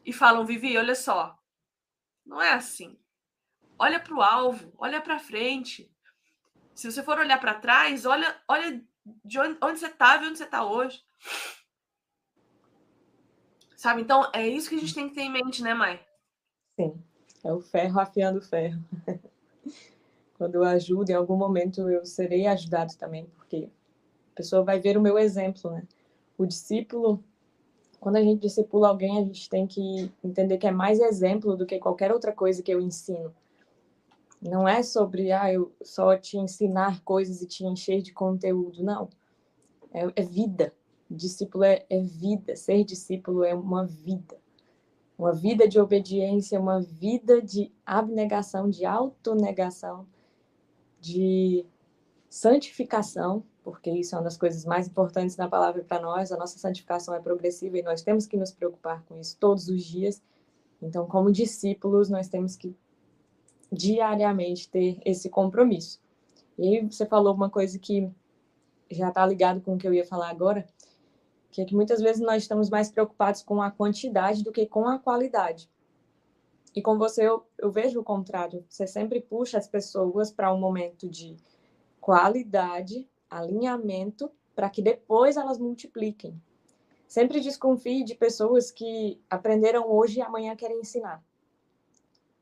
[0.06, 1.38] E falam, Vivi, olha só,
[2.26, 2.98] não é assim.
[3.78, 5.92] Olha para o alvo, olha para frente.
[6.74, 8.84] Se você for olhar para trás, olha, olha
[9.24, 11.04] de onde, onde você estava e onde você está hoje.
[13.76, 14.02] Sabe?
[14.02, 16.04] Então, é isso que a gente tem que ter em mente, né, Mai?
[16.76, 17.02] Sim.
[17.44, 18.84] É o ferro afiando o ferro.
[20.38, 23.70] Quando eu ajudo, em algum momento eu serei ajudado também, porque
[24.36, 25.88] a pessoa vai ver o meu exemplo, né?
[26.38, 27.24] O discípulo,
[28.02, 31.66] quando a gente discipula alguém, a gente tem que entender que é mais exemplo do
[31.66, 33.34] que qualquer outra coisa que eu ensino.
[34.42, 39.08] Não é sobre, ah, eu só te ensinar coisas e te encher de conteúdo, não.
[39.94, 40.74] É, é vida.
[41.10, 42.58] Discípulo é, é vida.
[42.58, 44.38] Ser discípulo é uma vida.
[45.18, 50.06] Uma vida de obediência, uma vida de abnegação, de autonegação,
[51.00, 51.66] de
[52.30, 56.32] santificação, porque isso é uma das coisas mais importantes na palavra para nós.
[56.32, 59.84] A nossa santificação é progressiva e nós temos que nos preocupar com isso todos os
[59.84, 60.22] dias.
[60.80, 62.78] Então, como discípulos, nós temos que
[63.72, 66.00] diariamente ter esse compromisso.
[66.60, 68.08] E você falou uma coisa que
[68.92, 70.68] já está ligado com o que eu ia falar agora,
[71.50, 74.88] que é que muitas vezes nós estamos mais preocupados com a quantidade do que com
[74.88, 75.68] a qualidade.
[76.76, 78.64] E com você eu, eu vejo o contrário.
[78.70, 81.36] Você sempre puxa as pessoas para um momento de
[82.00, 86.42] qualidade alinhamento para que depois elas multipliquem.
[87.08, 91.24] Sempre desconfie de pessoas que aprenderam hoje e amanhã querem ensinar.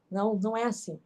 [0.10, 1.00] Não, não é assim.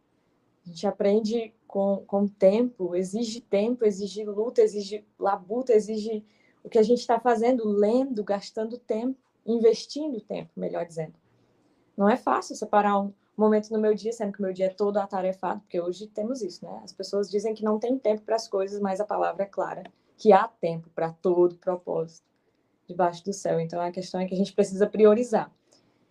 [0.64, 6.24] A gente aprende com, com tempo, exige tempo, exige luta, exige labuta, exige
[6.62, 11.14] o que a gente está fazendo, lendo, gastando tempo, investindo tempo, melhor dizendo.
[11.96, 14.96] Não é fácil separar um momento no meu dia, sendo que meu dia é todo
[14.98, 16.80] atarefado, porque hoje temos isso, né?
[16.82, 19.84] As pessoas dizem que não tem tempo para as coisas, mas a palavra é clara
[20.18, 22.26] que há tempo para todo propósito
[22.86, 23.60] debaixo do céu.
[23.60, 25.50] Então a questão é que a gente precisa priorizar.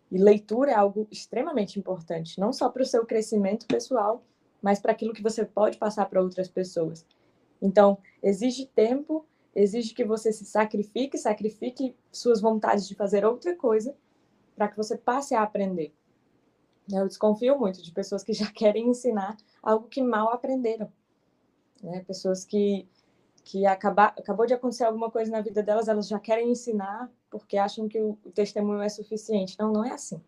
[0.09, 4.23] E leitura é algo extremamente importante, não só para o seu crescimento pessoal,
[4.61, 7.05] mas para aquilo que você pode passar para outras pessoas.
[7.61, 13.93] Então, exige tempo, exige que você se sacrifique, sacrifique suas vontades de fazer outra coisa,
[14.55, 15.93] para que você passe a aprender.
[16.91, 20.91] Eu desconfio muito de pessoas que já querem ensinar algo que mal aprenderam.
[21.81, 22.03] Né?
[22.05, 22.87] Pessoas que
[23.47, 27.57] que acabar, acabou de acontecer alguma coisa na vida delas, elas já querem ensinar porque
[27.57, 29.55] acham que o, o testemunho é suficiente.
[29.57, 30.21] Não, não é assim.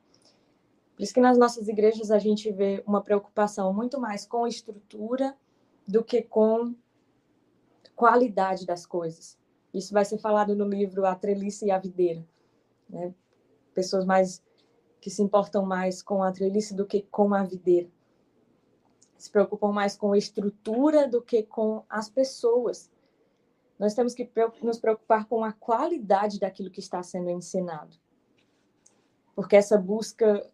[0.95, 5.36] Por isso que nas nossas igrejas a gente vê uma preocupação muito mais com estrutura
[5.86, 6.74] do que com
[7.93, 9.38] qualidade das coisas.
[9.74, 12.26] Isso vai ser falado no livro A Trelice e a Videira.
[12.89, 13.13] Né?
[13.74, 14.41] Pessoas mais
[14.99, 17.89] que se importam mais com a trelice do que com a videira.
[19.17, 22.91] Se preocupam mais com a estrutura do que com as pessoas.
[23.77, 24.29] Nós temos que
[24.62, 27.97] nos preocupar com a qualidade daquilo que está sendo ensinado.
[29.35, 30.49] Porque essa busca.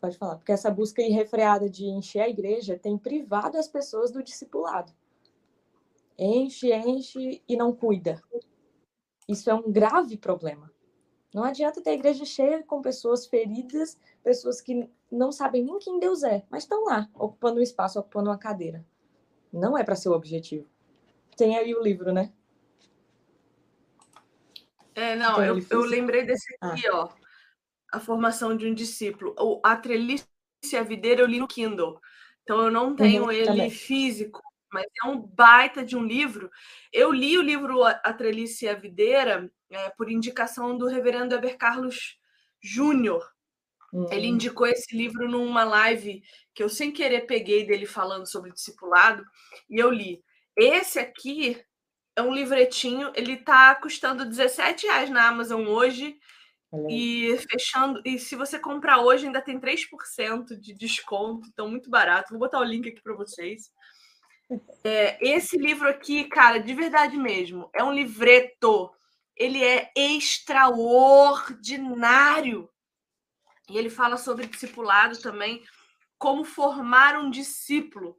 [0.00, 4.22] Pode falar, porque essa busca irrefreada de encher a igreja tem privado as pessoas do
[4.22, 4.92] discipulado.
[6.16, 8.22] Enche, enche e não cuida.
[9.28, 10.72] Isso é um grave problema.
[11.34, 15.98] Não adianta ter a igreja cheia com pessoas feridas, pessoas que não sabem nem quem
[15.98, 18.84] Deus é, mas estão lá, ocupando um espaço, ocupando uma cadeira.
[19.52, 20.66] Não é para ser o objetivo
[21.38, 22.32] tem aí o livro, né?
[24.94, 26.72] É, não, então, eu, eu lembrei desse ah.
[26.72, 26.96] aqui, ah.
[26.96, 27.08] ó.
[27.90, 29.34] A formação de um discípulo.
[29.38, 30.26] O A Trelice
[30.76, 31.98] a Videira eu li no Kindle.
[32.42, 33.70] Então eu não tenho uhum, ele também.
[33.70, 36.50] físico, mas é um baita de um livro.
[36.92, 41.56] Eu li o livro A Trelice e a Videira é, por indicação do reverendo Eber
[41.56, 42.18] Carlos
[42.60, 43.24] Júnior.
[43.92, 44.12] Uhum.
[44.12, 46.22] Ele indicou esse livro numa live
[46.54, 49.24] que eu sem querer peguei dele falando sobre discipulado
[49.68, 50.22] e eu li.
[50.56, 51.62] Esse aqui
[52.16, 56.18] é um livretinho, ele está custando 17 reais na Amazon hoje.
[56.90, 62.30] E fechando, e se você comprar hoje, ainda tem 3% de desconto, então muito barato.
[62.30, 63.72] Vou botar o link aqui para vocês.
[64.84, 68.90] É, esse livro aqui, cara, de verdade mesmo, é um livreto.
[69.38, 72.68] Ele é extraordinário.
[73.68, 75.62] E ele fala sobre discipulado também,
[76.18, 78.18] como formar um discípulo.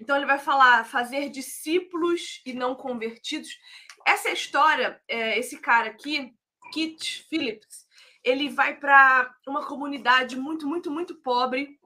[0.00, 3.50] Então ele vai falar fazer discípulos e não convertidos.
[4.06, 6.34] Essa história, é, esse cara aqui,
[6.72, 7.86] Kit Phillips,
[8.22, 11.78] ele vai para uma comunidade muito, muito, muito pobre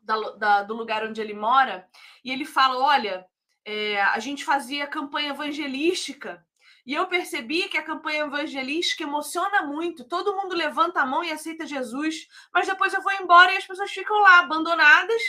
[0.00, 1.86] da, da, do lugar onde ele mora,
[2.24, 3.26] e ele fala: olha,
[3.64, 6.44] é, a gente fazia campanha evangelística.
[6.90, 10.04] E eu percebi que a campanha evangelística emociona muito.
[10.08, 13.64] Todo mundo levanta a mão e aceita Jesus, mas depois eu vou embora e as
[13.64, 15.22] pessoas ficam lá abandonadas,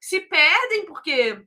[0.00, 1.46] se perdem, porque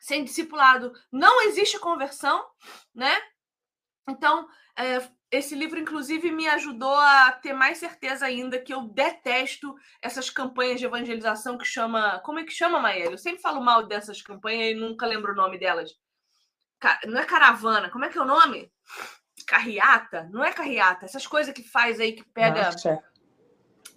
[0.00, 2.44] sem discipulado não existe conversão,
[2.92, 3.22] né?
[4.08, 9.76] Então, é, esse livro, inclusive, me ajudou a ter mais certeza ainda que eu detesto
[10.02, 12.18] essas campanhas de evangelização que chama.
[12.24, 13.12] Como é que chama, Maíra?
[13.12, 16.01] Eu sempre falo mal dessas campanhas e nunca lembro o nome delas.
[17.06, 18.72] Não é caravana, como é que é o nome?
[19.46, 20.28] Carreata?
[20.32, 22.62] Não é carreata, essas coisas que faz aí que pega.
[22.62, 23.02] Marcha.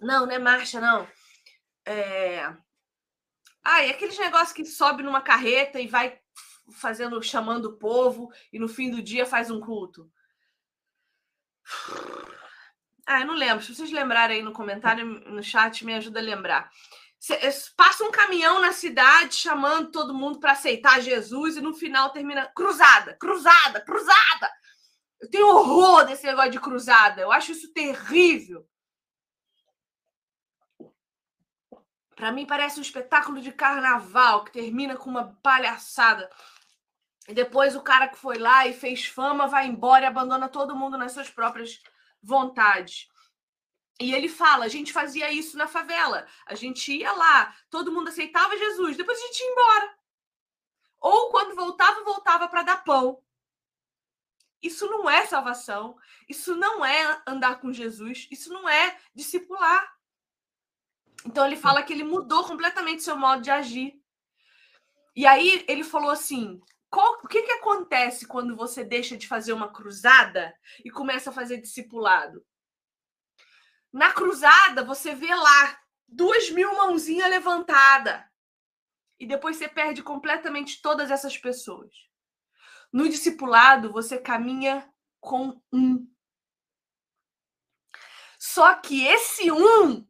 [0.00, 1.08] Não, não é marcha, não.
[1.84, 2.52] É.
[3.64, 6.18] Ah, é aqueles negócios que sobe numa carreta e vai
[6.74, 10.10] fazendo, chamando o povo, e no fim do dia faz um culto.
[13.08, 13.62] Ah, eu não lembro.
[13.62, 16.68] Se vocês lembrarem aí no comentário, no chat, me ajuda a lembrar.
[17.30, 22.10] Eh, passa um caminhão na cidade chamando todo mundo para aceitar Jesus e no final
[22.10, 24.52] termina cruzada, cruzada, cruzada.
[25.20, 27.20] Eu tenho horror desse negócio de cruzada.
[27.20, 28.66] Eu acho isso terrível.
[32.14, 36.30] Para mim parece um espetáculo de carnaval que termina com uma palhaçada.
[37.28, 40.76] E depois o cara que foi lá e fez fama vai embora e abandona todo
[40.76, 41.80] mundo nas suas próprias
[42.22, 43.08] vontades.
[44.00, 46.26] E ele fala: a gente fazia isso na favela.
[46.46, 49.96] A gente ia lá, todo mundo aceitava Jesus, depois a gente ia embora.
[51.00, 53.22] Ou quando voltava, voltava para dar pão.
[54.62, 55.96] Isso não é salvação.
[56.28, 58.26] Isso não é andar com Jesus.
[58.30, 59.94] Isso não é discipular.
[61.24, 64.00] Então ele fala que ele mudou completamente seu modo de agir.
[65.14, 69.52] E aí ele falou assim: qual, o que, que acontece quando você deixa de fazer
[69.52, 70.54] uma cruzada
[70.84, 72.44] e começa a fazer discipulado?
[73.96, 78.22] Na cruzada, você vê lá duas mil mãozinhas levantadas.
[79.18, 81.90] E depois você perde completamente todas essas pessoas.
[82.92, 84.86] No discipulado, você caminha
[85.18, 86.06] com um.
[88.38, 90.06] Só que esse um,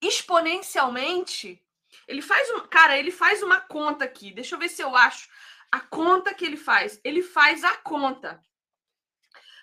[0.00, 1.60] exponencialmente,
[2.06, 2.60] ele faz um.
[2.68, 4.30] Cara, ele faz uma conta aqui.
[4.30, 5.28] Deixa eu ver se eu acho
[5.72, 7.00] a conta que ele faz.
[7.02, 8.40] Ele faz a conta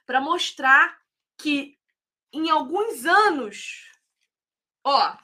[0.06, 1.02] para mostrar
[1.38, 1.82] que
[2.34, 3.90] em alguns anos,
[4.84, 5.16] ó,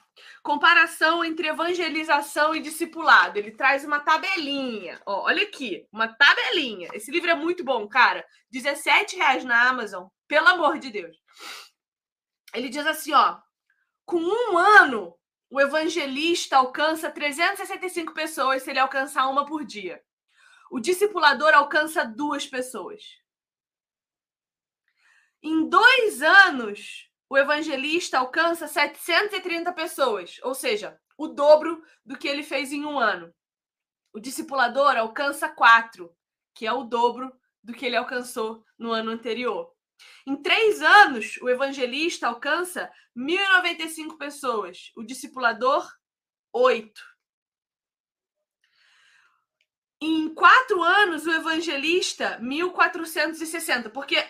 [0.42, 3.38] comparação entre evangelização e discipulado.
[3.38, 5.00] Ele traz uma tabelinha.
[5.04, 6.88] Ó, olha aqui, uma tabelinha.
[6.94, 8.24] Esse livro é muito bom, cara.
[8.50, 11.16] 17 reais na Amazon, pelo amor de Deus.
[12.54, 13.38] Ele diz assim, ó,
[14.04, 15.16] com um ano
[15.50, 20.00] o evangelista alcança 365 pessoas se ele alcançar uma por dia.
[20.70, 23.02] O discipulador alcança duas pessoas.
[25.42, 32.42] Em dois anos, o evangelista alcança 730 pessoas, ou seja, o dobro do que ele
[32.42, 33.32] fez em um ano.
[34.12, 36.14] O discipulador alcança quatro,
[36.54, 37.32] que é o dobro
[37.62, 39.72] do que ele alcançou no ano anterior.
[40.26, 45.90] Em três anos, o evangelista alcança 1.095 pessoas, o discipulador,
[46.52, 47.02] oito.
[50.00, 54.26] Em quatro anos, o evangelista, 1.460, porque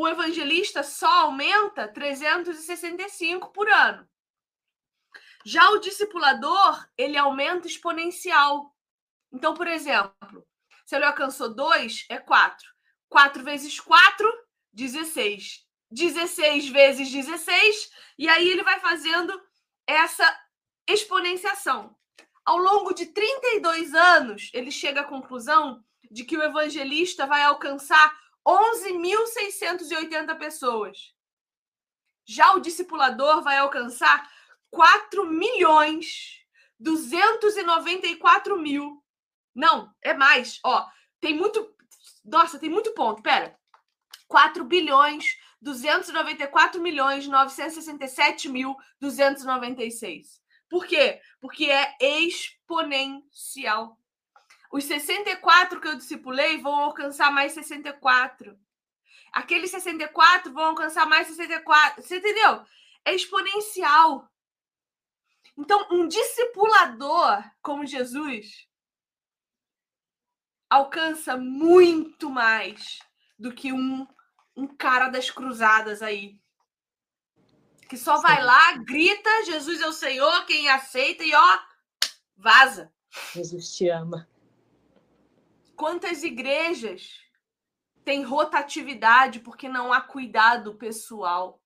[0.00, 4.08] o evangelista só aumenta 365 por ano.
[5.44, 8.72] Já o discipulador, ele aumenta exponencial.
[9.32, 10.14] Então, por exemplo,
[10.86, 12.68] se ele alcançou dois, é quatro.
[13.08, 14.32] Quatro vezes quatro,
[14.72, 15.66] 16.
[15.90, 19.32] 16 vezes 16, e aí ele vai fazendo
[19.84, 20.40] essa
[20.86, 21.96] exponenciação.
[22.44, 28.16] Ao longo de 32 anos, ele chega à conclusão de que o evangelista vai alcançar
[28.48, 31.12] 11.680 pessoas.
[32.24, 34.26] Já o discipulador vai alcançar
[34.70, 36.38] 4 milhões
[36.80, 39.04] 294 mil.
[39.54, 40.58] Não, é mais.
[40.64, 40.86] Ó,
[41.20, 41.74] tem muito.
[42.24, 43.22] Nossa, tem muito ponto.
[43.22, 43.58] Pera.
[44.26, 50.40] 4 bilhões 294 milhões 967 mil 296.
[50.68, 51.20] Por quê?
[51.40, 53.97] Porque é exponencial.
[54.70, 58.58] Os 64 que eu discipulei vão alcançar mais 64.
[59.32, 62.02] Aqueles 64 vão alcançar mais 64.
[62.02, 62.64] Você entendeu?
[63.04, 64.30] É exponencial.
[65.56, 68.68] Então, um discipulador como Jesus
[70.68, 72.98] alcança muito mais
[73.38, 74.06] do que um,
[74.54, 76.38] um cara das cruzadas aí.
[77.88, 81.58] Que só vai lá, grita, Jesus é o Senhor, quem aceita e ó,
[82.36, 82.92] vaza.
[83.32, 84.28] Jesus te ama.
[85.78, 87.20] Quantas igrejas
[88.04, 91.62] têm rotatividade porque não há cuidado pessoal?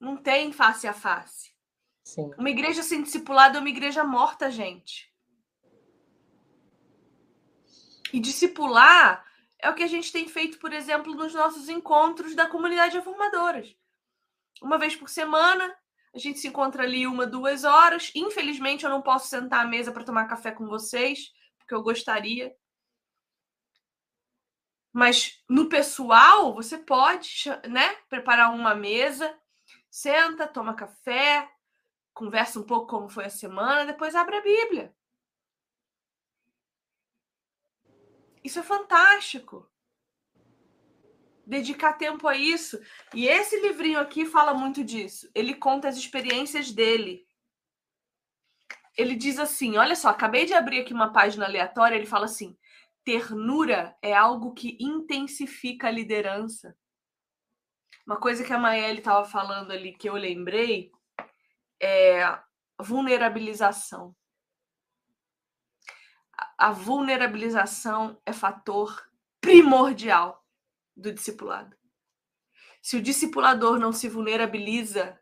[0.00, 1.54] Não tem face a face.
[2.02, 2.30] Sim.
[2.38, 5.14] Uma igreja sem discipulado é uma igreja morta, gente.
[8.10, 9.22] E discipular
[9.58, 13.04] é o que a gente tem feito, por exemplo, nos nossos encontros da comunidade de
[13.04, 13.76] formadoras.
[14.62, 15.76] Uma vez por semana,
[16.14, 18.10] a gente se encontra ali uma, duas horas.
[18.14, 21.38] Infelizmente, eu não posso sentar à mesa para tomar café com vocês,
[21.70, 22.56] porque eu gostaria.
[24.92, 29.38] Mas no pessoal, você pode né, preparar uma mesa
[29.88, 31.50] Senta, toma café,
[32.14, 34.94] conversa um pouco como foi a semana, depois abre a Bíblia.
[38.44, 39.68] Isso é fantástico.
[41.44, 42.80] Dedicar tempo a isso.
[43.12, 45.28] E esse livrinho aqui fala muito disso.
[45.34, 47.26] Ele conta as experiências dele.
[49.00, 51.96] Ele diz assim: olha só, acabei de abrir aqui uma página aleatória.
[51.96, 52.54] Ele fala assim:
[53.02, 56.76] ternura é algo que intensifica a liderança.
[58.06, 60.92] Uma coisa que a Maeli estava falando ali que eu lembrei
[61.82, 62.38] é
[62.78, 64.14] vulnerabilização.
[66.58, 70.46] A vulnerabilização é fator primordial
[70.94, 71.74] do discipulado.
[72.82, 75.18] Se o discipulador não se vulnerabiliza,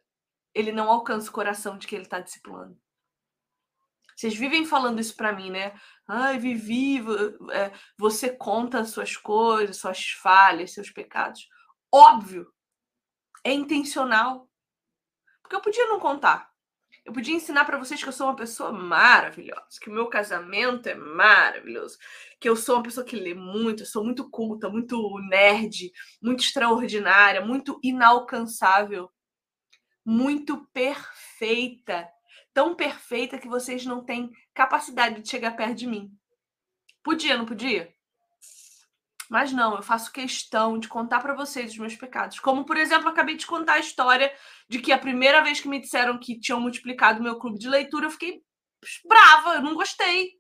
[0.53, 2.77] ele não alcança o coração de quem ele está discipulando.
[4.19, 5.73] Vocês vivem falando isso para mim, né?
[6.09, 6.99] Ai, Vivi,
[7.53, 11.49] é, você conta suas coisas, suas falhas, seus pecados.
[11.93, 12.53] Óbvio
[13.45, 14.51] é intencional.
[15.41, 16.51] Porque eu podia não contar.
[17.05, 20.89] Eu podia ensinar para vocês que eu sou uma pessoa maravilhosa, que o meu casamento
[20.89, 21.97] é maravilhoso,
[22.41, 26.43] que eu sou uma pessoa que lê muito, eu sou muito culta, muito nerd, muito
[26.43, 29.11] extraordinária, muito inalcançável,
[30.05, 32.11] muito perfeita.
[32.53, 36.11] Tão perfeita que vocês não têm capacidade de chegar perto de mim.
[37.03, 37.95] Podia, não podia?
[39.29, 42.41] Mas não, eu faço questão de contar para vocês os meus pecados.
[42.41, 44.33] Como, por exemplo, acabei de contar a história
[44.69, 48.07] de que a primeira vez que me disseram que tinham multiplicado meu clube de leitura,
[48.07, 48.43] eu fiquei
[49.07, 50.39] brava, eu não gostei.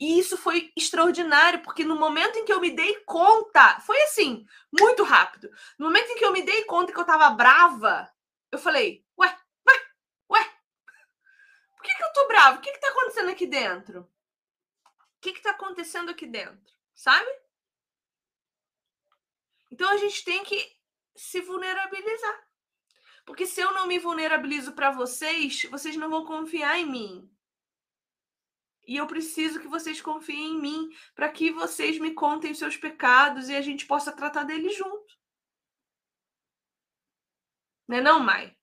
[0.00, 4.44] E isso foi extraordinário, porque no momento em que eu me dei conta, foi assim,
[4.80, 5.48] muito rápido.
[5.78, 8.10] No momento em que eu me dei conta que eu tava brava,
[8.50, 9.36] eu falei: Ué,
[11.82, 12.58] por que, que eu tô brava?
[12.58, 14.00] O que, que tá acontecendo aqui dentro?
[14.02, 16.72] O que, que tá acontecendo aqui dentro?
[16.94, 17.28] Sabe?
[19.68, 20.76] Então a gente tem que
[21.16, 22.48] se vulnerabilizar.
[23.26, 27.36] Porque se eu não me vulnerabilizo para vocês, vocês não vão confiar em mim.
[28.86, 33.48] E eu preciso que vocês confiem em mim para que vocês me contem seus pecados
[33.48, 35.18] e a gente possa tratar deles junto.
[37.88, 38.56] Não é não, Mai?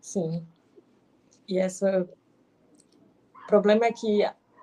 [0.00, 0.55] Sim.
[1.48, 2.08] E essa
[3.34, 4.22] o problema é que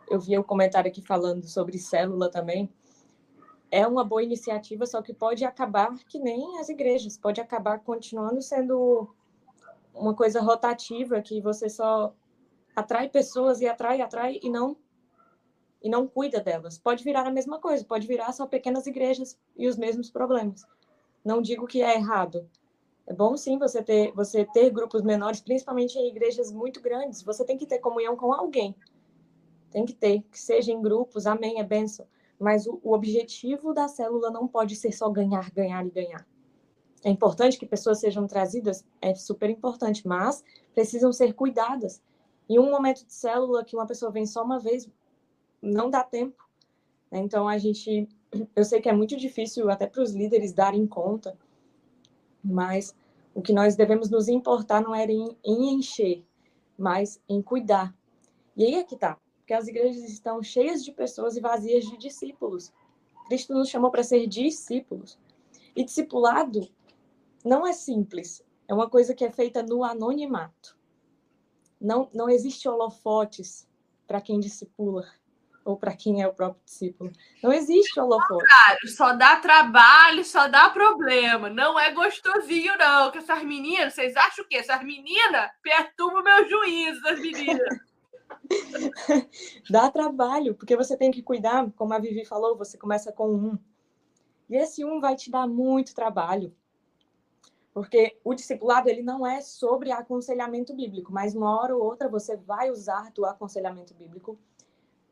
[0.09, 2.69] eu vi o comentário aqui falando sobre célula também
[3.73, 8.39] é uma boa iniciativa, só que pode acabar que nem as igrejas, pode acabar continuando
[8.39, 9.09] sendo
[9.95, 12.13] uma coisa rotativa que você só
[12.75, 14.77] atrai pessoas e atrai, atrai e não
[15.81, 16.77] e não cuida delas.
[16.77, 20.63] Pode virar a mesma coisa, pode virar só pequenas igrejas e os mesmos problemas.
[21.25, 22.47] Não digo que é errado.
[23.05, 27.21] É bom sim você ter você ter grupos menores, principalmente em igrejas muito grandes.
[27.21, 28.75] Você tem que ter comunhão com alguém.
[29.69, 32.07] Tem que ter, que seja em grupos, amém, é benção.
[32.39, 36.25] Mas o, o objetivo da célula não pode ser só ganhar, ganhar e ganhar.
[37.03, 40.43] É importante que pessoas sejam trazidas, é super importante, mas
[40.73, 42.01] precisam ser cuidadas.
[42.49, 44.89] Em um momento de célula que uma pessoa vem só uma vez,
[45.61, 46.47] não dá tempo.
[47.11, 48.07] Então a gente,
[48.55, 51.37] eu sei que é muito difícil até para os líderes darem conta,
[52.43, 52.95] mas
[53.33, 56.23] o que nós devemos nos importar não era em, em encher,
[56.77, 57.95] mas em cuidar.
[58.55, 59.17] E aí é que tá.
[59.37, 62.71] Porque as igrejas estão cheias de pessoas e vazias de discípulos.
[63.25, 65.17] Cristo nos chamou para ser discípulos.
[65.75, 66.69] E discipulado
[67.43, 68.43] não é simples.
[68.67, 70.77] É uma coisa que é feita no anonimato.
[71.79, 73.67] Não, não existe holofotes
[74.07, 75.05] para quem discipula
[75.65, 77.11] ou para quem é o próprio discípulo.
[77.41, 78.45] Não existe holofote.
[78.45, 81.49] Claro, só dá trabalho, só dá problema.
[81.49, 83.11] Não é gostosinho, não.
[83.11, 84.57] Que essas meninas, vocês acham o quê?
[84.57, 87.79] Essas meninas perturbam o meu juízo, as meninas.
[89.69, 93.57] dá trabalho, porque você tem que cuidar, como a Vivi falou, você começa com um.
[94.49, 96.53] E esse um vai te dar muito trabalho.
[97.73, 102.37] Porque o discipulado ele não é sobre aconselhamento bíblico, mas uma hora ou outra você
[102.37, 104.37] vai usar do aconselhamento bíblico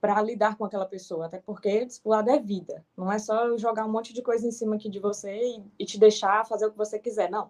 [0.02, 2.84] para lidar com aquela pessoa, até porque discipulado é vida.
[2.98, 5.86] Não é só jogar um monte de coisa em cima aqui de você e, e
[5.86, 7.48] te deixar fazer o que você quiser, não.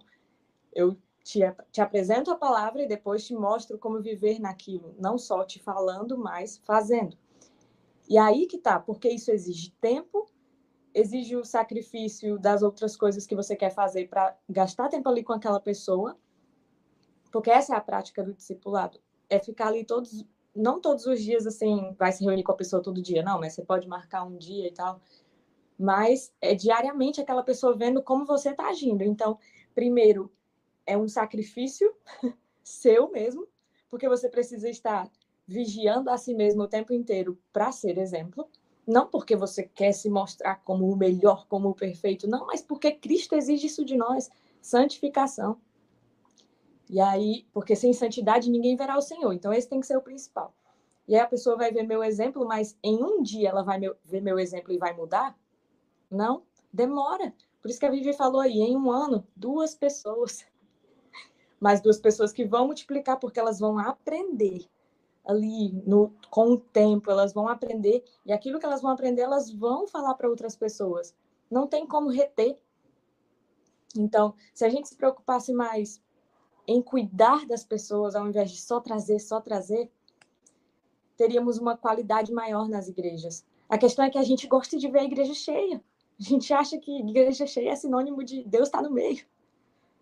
[0.73, 1.39] Eu te,
[1.71, 6.17] te apresento a palavra e depois te mostro como viver naquilo, não só te falando,
[6.17, 7.17] mas fazendo.
[8.09, 10.29] E aí que tá, porque isso exige tempo,
[10.93, 15.31] exige o sacrifício das outras coisas que você quer fazer para gastar tempo ali com
[15.31, 16.17] aquela pessoa,
[17.31, 18.99] porque essa é a prática do discipulado,
[19.29, 20.25] é ficar ali todos,
[20.55, 23.53] não todos os dias assim, vai se reunir com a pessoa todo dia, não, mas
[23.53, 25.01] você pode marcar um dia e tal,
[25.77, 29.03] mas é diariamente aquela pessoa vendo como você está agindo.
[29.03, 29.39] Então,
[29.73, 30.31] primeiro,
[30.85, 31.93] é um sacrifício
[32.63, 33.47] seu mesmo,
[33.89, 35.09] porque você precisa estar
[35.47, 38.47] vigiando a si mesmo o tempo inteiro para ser exemplo.
[38.87, 42.91] Não porque você quer se mostrar como o melhor, como o perfeito, não, mas porque
[42.91, 44.29] Cristo exige isso de nós
[44.61, 45.59] santificação.
[46.91, 49.31] E aí, porque sem santidade ninguém verá o Senhor.
[49.31, 50.53] Então, esse tem que ser o principal.
[51.07, 54.19] E aí a pessoa vai ver meu exemplo, mas em um dia ela vai ver
[54.19, 55.39] meu exemplo e vai mudar?
[56.09, 57.33] Não, demora.
[57.61, 60.45] Por isso que a Vivi falou aí, em um ano, duas pessoas.
[61.61, 64.67] Mas duas pessoas que vão multiplicar porque elas vão aprender
[65.25, 69.49] ali no, com o tempo, elas vão aprender, e aquilo que elas vão aprender, elas
[69.49, 71.15] vão falar para outras pessoas.
[71.49, 72.59] Não tem como reter.
[73.95, 76.01] Então, se a gente se preocupasse mais
[76.71, 79.89] em cuidar das pessoas, ao invés de só trazer, só trazer,
[81.17, 83.45] teríamos uma qualidade maior nas igrejas.
[83.69, 85.83] A questão é que a gente gosta de ver a igreja cheia.
[86.19, 89.25] A gente acha que igreja cheia é sinônimo de Deus estar tá no meio.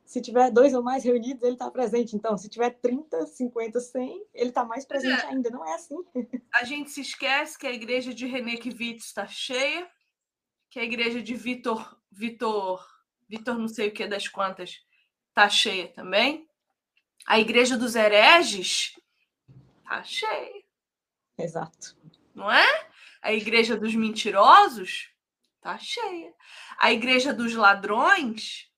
[0.06, 2.16] Se tiver dois ou mais reunidos, ele está presente.
[2.16, 5.28] Então, se tiver 30, 50, 100, ele está mais presente é.
[5.28, 5.52] ainda.
[5.52, 5.98] Não é assim.
[6.52, 9.88] A gente se esquece que a igreja de René Kivitz está cheia,
[10.68, 12.84] que a igreja de Vitor, Vitor,
[13.28, 14.84] Vitor não sei o que das quantas,
[15.30, 16.49] está cheia também.
[17.26, 19.00] A igreja dos hereges
[19.78, 20.64] está cheia.
[21.38, 21.98] Exato.
[22.34, 22.90] Não é?
[23.22, 25.10] A igreja dos mentirosos
[25.58, 26.34] está cheia.
[26.78, 28.70] A igreja dos ladrões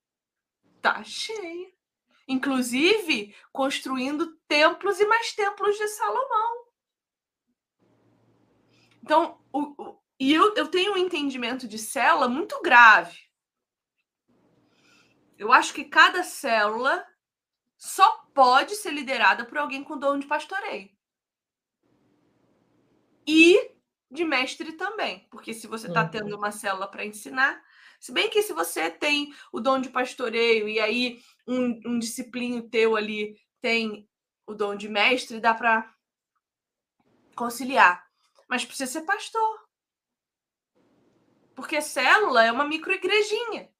[0.81, 1.71] Tá cheia.
[2.27, 6.65] Inclusive, construindo templos e mais templos de Salomão.
[9.03, 13.19] Então, o, o, e eu, eu tenho um entendimento de célula muito grave.
[15.37, 17.05] Eu acho que cada célula
[17.77, 20.89] só pode ser liderada por alguém com dom de pastoreio.
[23.27, 23.71] E
[24.09, 26.09] de mestre também, porque se você está uhum.
[26.09, 27.63] tendo uma célula para ensinar,
[27.99, 32.67] se bem que se você tem o dom de pastoreio e aí um, um disciplino
[32.67, 34.09] teu ali tem
[34.45, 35.93] o dom de mestre, dá para
[37.35, 38.05] conciliar.
[38.49, 39.61] Mas precisa ser pastor.
[41.55, 43.71] Porque célula é uma microigrejinha.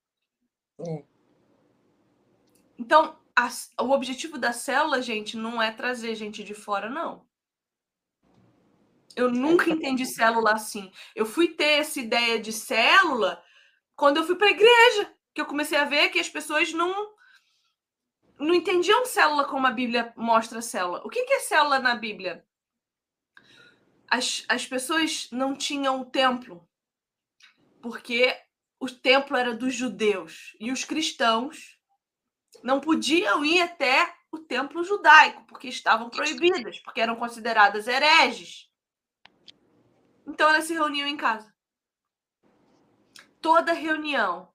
[0.80, 1.04] É.
[2.78, 7.26] Então, a, o objetivo da célula, gente, não é trazer gente de fora, não.
[9.16, 10.92] Eu nunca entendi célula assim.
[11.16, 13.44] Eu fui ter essa ideia de célula
[13.96, 17.12] quando eu fui para a igreja, que eu comecei a ver que as pessoas não
[18.40, 21.02] não entendiam célula como a Bíblia mostra célula.
[21.06, 22.44] O que é célula na Bíblia?
[24.10, 26.68] As, as pessoas não tinham templo,
[27.82, 28.36] porque
[28.80, 31.80] o templo era dos judeus e os cristãos
[32.64, 38.70] não podiam ir até o templo judaico, porque estavam proibidas, porque eram consideradas hereges.
[40.26, 41.52] Então elas se reuniam em casa
[43.42, 44.54] toda reunião.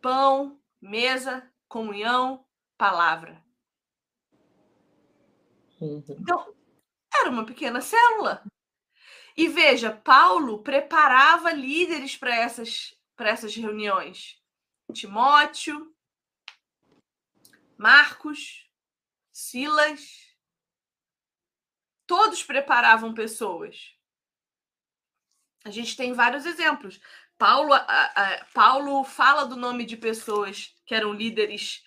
[0.00, 2.46] Pão, mesa, comunhão,
[2.78, 3.44] palavra.
[5.80, 6.04] Uhum.
[6.08, 6.54] Então,
[7.20, 8.42] era uma pequena célula.
[9.36, 14.40] E veja, Paulo preparava líderes para essas, para essas reuniões.
[14.92, 15.94] Timóteo,
[17.76, 18.70] Marcos,
[19.32, 20.34] Silas,
[22.06, 23.94] todos preparavam pessoas.
[25.64, 27.00] A gente tem vários exemplos.
[27.36, 31.82] Paulo, a, a, Paulo fala do nome de pessoas que eram líderes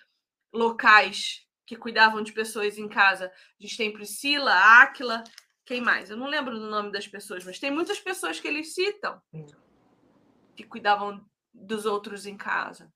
[0.54, 3.32] locais que cuidavam de pessoas em casa.
[3.60, 5.24] A gente tem Priscila, Áquila,
[5.66, 6.10] Quem mais?
[6.10, 9.22] Eu não lembro do nome das pessoas, mas tem muitas pessoas que eles citam
[10.56, 12.92] que cuidavam dos outros em casa.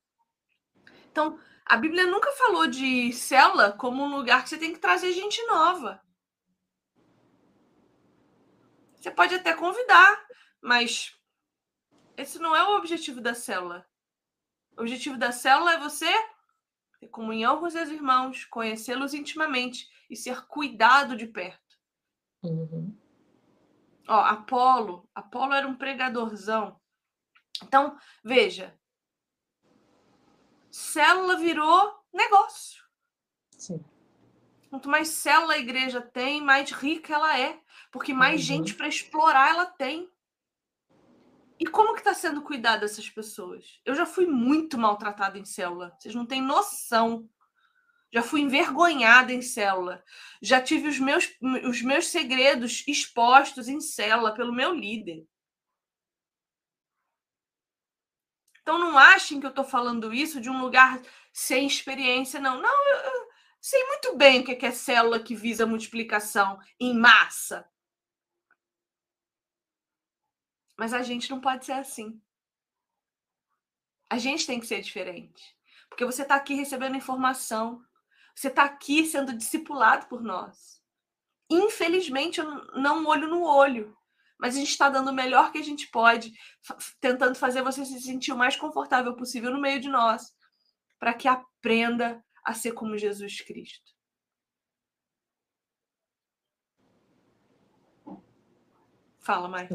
[1.12, 5.12] Então, a Bíblia nunca falou de cela como um lugar que você tem que trazer
[5.14, 6.02] gente nova.
[8.96, 10.26] Você pode até convidar,
[10.62, 11.18] mas
[12.16, 13.86] esse não é o objetivo da célula.
[14.78, 16.12] O objetivo da célula é você
[17.00, 21.78] ter comunhão com seus irmãos, conhecê-los intimamente e ser cuidado de perto.
[22.44, 22.98] Uhum.
[24.08, 26.80] Ó, Apolo, Apolo era um pregadorzão.
[27.62, 28.78] Então, veja,
[30.74, 32.84] célula virou negócio.
[33.52, 33.86] Sim.
[34.72, 37.60] Quanto mais célula a igreja tem, mais rica ela é,
[37.92, 38.48] porque mais uhum.
[38.48, 40.10] gente para explorar ela tem.
[41.60, 43.80] E como que está sendo cuidado dessas pessoas?
[43.86, 45.96] Eu já fui muito maltratada em célula.
[46.00, 47.30] Vocês não têm noção.
[48.12, 50.04] Já fui envergonhada em célula.
[50.42, 51.30] Já tive os meus,
[51.70, 55.24] os meus segredos expostos em célula pelo meu líder.
[58.64, 61.02] Então não achem que eu estou falando isso de um lugar
[61.34, 62.62] sem experiência, não.
[62.62, 67.70] Não, eu, eu sei muito bem o que é célula que visa multiplicação em massa.
[70.78, 72.22] Mas a gente não pode ser assim.
[74.10, 75.58] A gente tem que ser diferente.
[75.90, 77.86] Porque você está aqui recebendo informação.
[78.34, 80.82] Você está aqui sendo discipulado por nós.
[81.50, 82.42] Infelizmente,
[82.74, 83.96] não olho no olho
[84.40, 86.34] mas a gente está dando o melhor que a gente pode,
[87.00, 90.34] tentando fazer você se sentir o mais confortável possível no meio de nós,
[91.00, 93.94] para que aprenda a ser como Jesus Cristo.
[99.20, 99.70] Fala, Maia.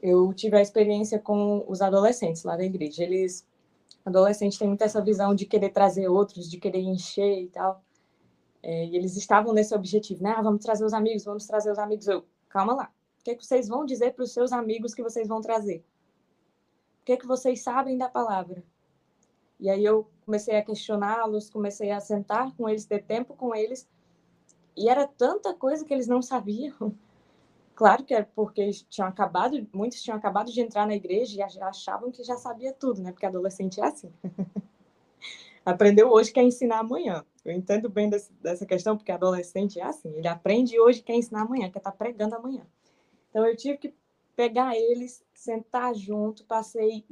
[0.00, 3.02] Eu tive a experiência com os adolescentes lá da igreja.
[3.02, 3.46] Eles,
[4.06, 7.84] adolescentes, têm muito essa visão de querer trazer outros, de querer encher e tal.
[8.62, 10.34] É, e eles estavam nesse objetivo, né?
[10.34, 12.06] Ah, vamos trazer os amigos, vamos trazer os amigos.
[12.06, 12.92] Eu, calma lá
[13.28, 15.84] que, é que vocês vão dizer para os seus amigos que vocês vão trazer?
[17.02, 18.64] O que, é que vocês sabem da palavra?
[19.60, 23.86] E aí eu comecei a questioná-los, comecei a sentar com eles, ter tempo com eles.
[24.74, 26.74] E era tanta coisa que eles não sabiam.
[27.74, 32.10] Claro que é porque tinham acabado, muitos tinham acabado de entrar na igreja e achavam
[32.10, 33.12] que já sabia tudo, né?
[33.12, 34.12] Porque adolescente é assim.
[35.64, 37.24] Aprendeu hoje quer ensinar amanhã.
[37.44, 40.12] Eu entendo bem desse, dessa questão, porque adolescente é assim.
[40.16, 42.66] Ele aprende hoje quer ensinar amanhã, quer estar tá pregando amanhã.
[43.30, 43.94] Então eu tive que
[44.36, 47.04] pegar eles, sentar junto, passei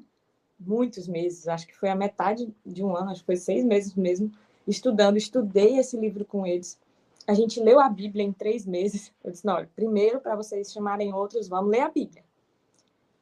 [0.58, 3.94] muitos meses, acho que foi a metade de um ano, acho que foi seis meses
[3.94, 4.32] mesmo,
[4.66, 6.78] estudando, estudei esse livro com eles.
[7.26, 9.12] A gente leu a Bíblia em três meses.
[9.22, 12.24] Eu disse, não, olha, primeiro, para vocês chamarem outros, vamos ler a Bíblia.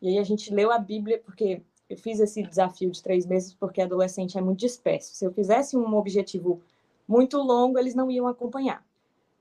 [0.00, 3.54] E aí a gente leu a Bíblia, porque eu fiz esse desafio de três meses,
[3.54, 5.14] porque adolescente é muito disperso.
[5.14, 6.60] Se eu fizesse um objetivo
[7.08, 8.84] muito longo, eles não iam acompanhar.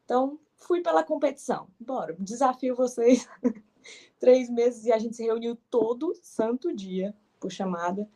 [0.05, 1.67] Então, fui pela competição.
[1.79, 3.27] Bora, desafio vocês.
[4.19, 8.07] Três meses e a gente se reuniu todo santo dia por chamada.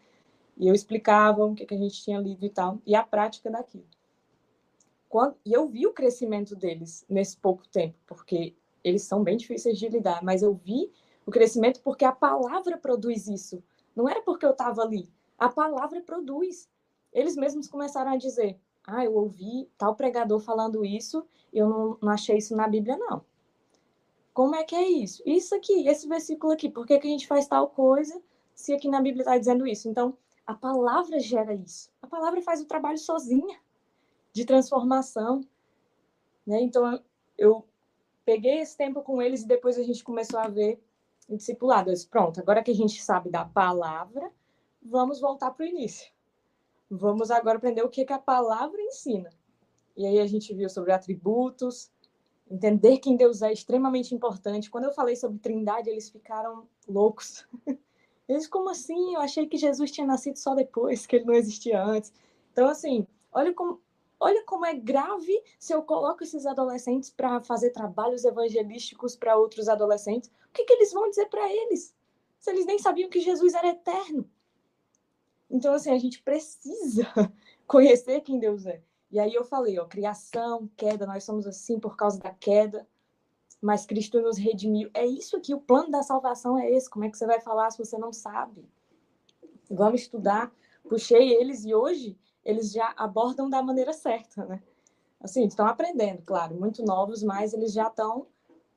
[0.58, 3.52] E eu explicava o que, que a gente tinha lido e tal, e a prática
[3.52, 3.86] daquilo.
[5.08, 9.78] Quando, e eu vi o crescimento deles nesse pouco tempo, porque eles são bem difíceis
[9.78, 10.92] de lidar, mas eu vi
[11.26, 13.64] o crescimento porque a palavra produz isso.
[13.96, 15.12] Não era porque eu estava ali.
[15.38, 16.70] A palavra produz.
[17.12, 22.10] Eles mesmos começaram a dizer: ah, eu ouvi tal pregador falando isso, eu não, não
[22.10, 23.24] achei isso na Bíblia, não.
[24.34, 25.22] Como é que é isso?
[25.26, 28.22] Isso aqui, esse versículo aqui, por que, que a gente faz tal coisa
[28.56, 29.90] se aqui na Bíblia está dizendo isso?
[29.90, 31.92] Então, a palavra gera isso.
[32.02, 33.60] A palavra faz o trabalho sozinha,
[34.32, 35.42] de transformação.
[36.46, 36.62] Né?
[36.62, 37.04] Então,
[37.38, 37.68] eu
[38.24, 40.82] peguei esse tempo com eles e depois a gente começou a ver
[41.28, 41.90] o discipulado.
[41.90, 44.32] Eu disse, pronto, agora que a gente sabe da palavra,
[44.82, 46.10] vamos voltar para o início.
[46.90, 49.30] Vamos agora aprender o que, que a palavra ensina.
[49.96, 51.92] E aí a gente viu sobre atributos,
[52.50, 54.70] entender quem Deus é extremamente importante.
[54.70, 57.48] Quando eu falei sobre trindade, eles ficaram loucos.
[58.28, 59.14] Eles, como assim?
[59.14, 62.12] Eu achei que Jesus tinha nascido só depois, que ele não existia antes.
[62.52, 63.82] Então, assim, olha como,
[64.20, 69.70] olha como é grave se eu coloco esses adolescentes para fazer trabalhos evangelísticos para outros
[69.70, 70.30] adolescentes.
[70.30, 71.96] O que, que eles vão dizer para eles?
[72.38, 74.30] Se eles nem sabiam que Jesus era eterno.
[75.50, 77.08] Então, assim, a gente precisa
[77.66, 78.82] conhecer quem Deus é.
[79.10, 82.86] E aí eu falei, ó, criação, queda, nós somos assim por causa da queda,
[83.62, 84.90] mas Cristo nos redimiu.
[84.94, 86.90] É isso aqui, o plano da salvação é esse.
[86.90, 88.66] Como é que você vai falar se você não sabe?
[89.70, 90.52] Vamos estudar.
[90.88, 94.62] Puxei eles e hoje eles já abordam da maneira certa, né?
[95.20, 98.28] Assim, estão aprendendo, claro, muito novos, mas eles já estão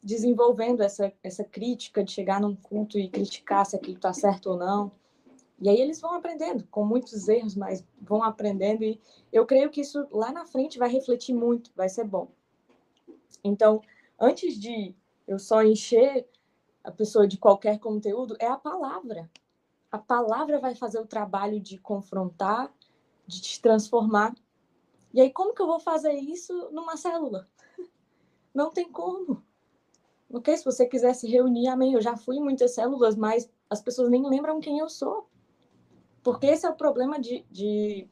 [0.02, 4.56] desenvolvendo essa, essa crítica de chegar num culto e criticar se aquilo está certo ou
[4.56, 4.90] não.
[5.60, 8.82] E aí eles vão aprendendo, com muitos erros, mas vão aprendendo.
[8.82, 8.98] E
[9.30, 12.28] eu creio que isso lá na frente vai refletir muito, vai ser bom.
[13.44, 13.82] Então,
[14.18, 14.94] antes de
[15.26, 16.26] eu só encher
[16.82, 19.30] a pessoa de qualquer conteúdo, é a palavra.
[19.92, 22.72] A palavra vai fazer o trabalho de confrontar,
[23.26, 24.34] de te transformar.
[25.12, 27.48] E aí, como que eu vou fazer isso numa célula?
[28.54, 29.44] Não tem como.
[30.32, 31.94] Ok, se você quiser se reunir, amém.
[31.94, 35.29] Eu já fui em muitas células, mas as pessoas nem lembram quem eu sou.
[36.22, 38.08] Porque esse é o problema de, de,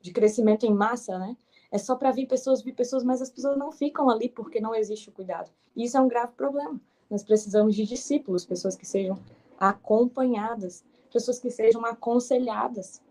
[0.00, 1.36] de crescimento em massa, né?
[1.70, 4.74] É só para vir pessoas, vir pessoas, mas as pessoas não ficam ali porque não
[4.74, 5.50] existe o cuidado.
[5.74, 6.80] E isso é um grave problema.
[7.10, 9.18] Nós precisamos de discípulos, pessoas que sejam
[9.58, 13.02] acompanhadas, pessoas que sejam aconselhadas.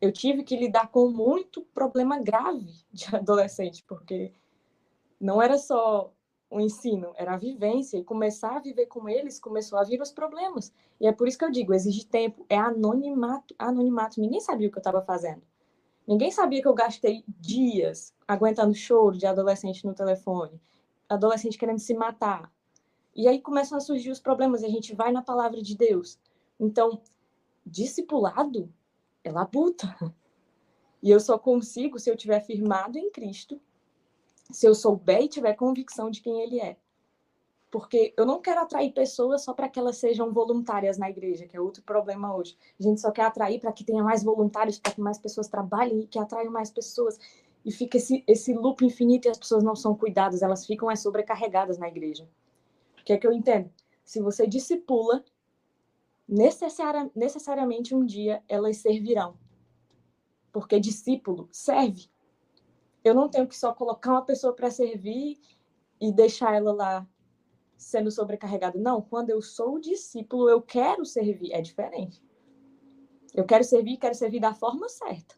[0.00, 4.32] Eu tive que lidar com muito problema grave de adolescente, porque
[5.20, 6.12] não era só
[6.50, 10.12] o ensino, era a vivência, e começar a viver com eles começou a vir os
[10.12, 10.72] problemas.
[11.00, 14.20] E é por isso que eu digo, exige tempo, é anonimato, anonimato.
[14.20, 15.42] Ninguém sabia o que eu estava fazendo.
[16.06, 20.60] Ninguém sabia que eu gastei dias aguentando choro de adolescente no telefone,
[21.08, 22.52] adolescente querendo se matar.
[23.14, 26.18] E aí começam a surgir os problemas, e a gente vai na palavra de Deus.
[26.60, 27.02] Então,
[27.64, 28.72] discipulado
[29.24, 29.94] é labuta.
[31.02, 33.60] E eu só consigo se eu tiver firmado em Cristo
[34.50, 36.76] se eu souber e tiver convicção de quem ele é.
[37.70, 41.56] Porque eu não quero atrair pessoas só para que elas sejam voluntárias na igreja, que
[41.56, 42.56] é outro problema hoje.
[42.78, 46.00] A gente só quer atrair para que tenha mais voluntários, para que mais pessoas trabalhem
[46.00, 47.18] e que atraiam mais pessoas.
[47.64, 50.96] E fica esse, esse loop infinito e as pessoas não são cuidadas, elas ficam é,
[50.96, 52.28] sobrecarregadas na igreja.
[53.00, 53.70] O que é que eu entendo?
[54.04, 55.24] Se você discipula,
[56.28, 59.36] necessari necessariamente um dia elas servirão.
[60.52, 62.08] Porque discípulo serve
[63.08, 65.38] eu não tenho que só colocar uma pessoa para servir
[66.00, 67.08] e deixar ela lá
[67.76, 68.78] sendo sobrecarregada.
[68.78, 71.52] Não, quando eu sou discípulo, eu quero servir.
[71.52, 72.22] É diferente.
[73.34, 75.34] Eu quero servir, quero servir da forma certa,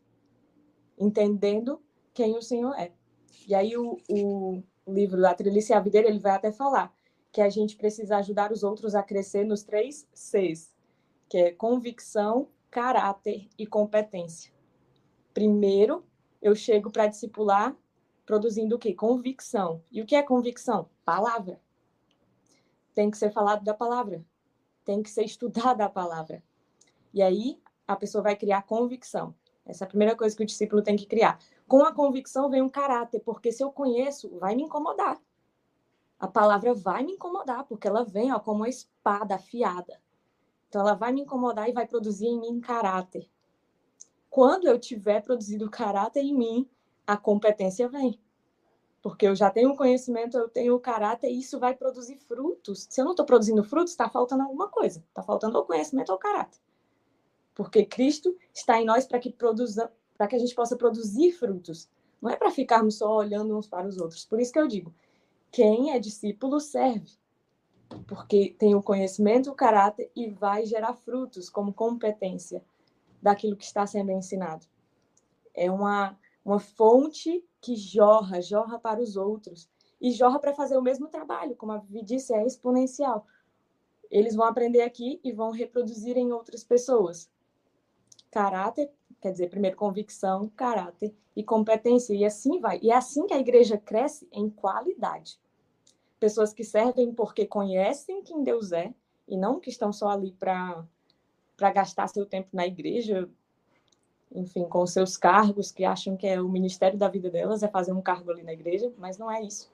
[0.96, 1.82] entendendo
[2.14, 2.92] quem o Senhor é.
[3.46, 6.94] E aí o, o livro da Trilhice e a Videira, ele vai até falar
[7.32, 10.72] que a gente precisa ajudar os outros a crescer nos três Cs,
[11.28, 14.52] que é convicção, caráter e competência.
[15.34, 16.04] Primeiro,
[16.40, 17.76] eu chego para discipular
[18.24, 18.94] produzindo o quê?
[18.94, 19.82] Convicção.
[19.90, 20.88] E o que é convicção?
[21.04, 21.60] Palavra.
[22.94, 24.24] Tem que ser falado da palavra.
[24.84, 26.42] Tem que ser estudada a palavra.
[27.12, 29.34] E aí a pessoa vai criar convicção.
[29.64, 31.38] Essa é a primeira coisa que o discípulo tem que criar.
[31.66, 35.18] Com a convicção vem um caráter, porque se eu conheço, vai me incomodar.
[36.18, 40.00] A palavra vai me incomodar, porque ela vem ó, como uma espada afiada.
[40.68, 43.30] Então ela vai me incomodar e vai produzir em mim caráter
[44.30, 46.68] quando eu tiver produzido caráter em mim,
[47.06, 48.20] a competência vem.
[49.00, 52.86] Porque eu já tenho o conhecimento, eu tenho o caráter, e isso vai produzir frutos.
[52.90, 55.02] Se eu não estou produzindo frutos, está faltando alguma coisa.
[55.08, 56.60] Está faltando o conhecimento ou caráter.
[57.54, 61.88] Porque Cristo está em nós para que produza, para que a gente possa produzir frutos.
[62.20, 64.24] Não é para ficarmos só olhando uns para os outros.
[64.24, 64.92] Por isso que eu digo,
[65.50, 67.10] quem é discípulo serve.
[68.06, 72.62] Porque tem o conhecimento, o caráter e vai gerar frutos como competência
[73.20, 74.66] daquilo que está sendo ensinado.
[75.54, 79.68] É uma, uma fonte que jorra, jorra para os outros.
[80.00, 83.26] E jorra para fazer o mesmo trabalho, como a Vivi disse, é exponencial.
[84.10, 87.28] Eles vão aprender aqui e vão reproduzir em outras pessoas.
[88.30, 88.90] Caráter,
[89.20, 92.14] quer dizer, primeiro convicção, caráter e competência.
[92.14, 92.78] E assim vai.
[92.80, 95.38] E é assim que a igreja cresce em qualidade.
[96.20, 98.94] Pessoas que servem porque conhecem quem Deus é
[99.26, 100.84] e não que estão só ali para
[101.58, 103.28] para gastar seu tempo na igreja,
[104.30, 107.92] enfim, com seus cargos, que acham que é o ministério da vida delas, é fazer
[107.92, 109.70] um cargo ali na igreja, mas não é isso.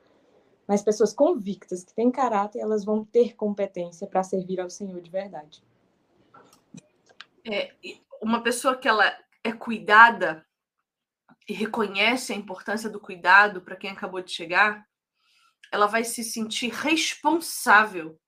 [0.67, 5.11] Mas pessoas convictas, que têm caráter, elas vão ter competência para servir ao Senhor de
[5.11, 5.63] verdade.
[7.45, 7.75] É,
[8.23, 9.05] uma pessoa que ela
[9.45, 10.45] é cuidada
[11.47, 14.89] e reconhece a importância do cuidado para quem acabou de chegar,
[15.71, 18.19] ela vai se sentir responsável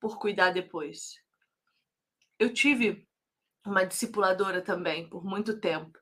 [0.00, 1.23] por cuidar depois
[2.38, 3.06] eu tive
[3.64, 5.98] uma discipuladora também por muito tempo.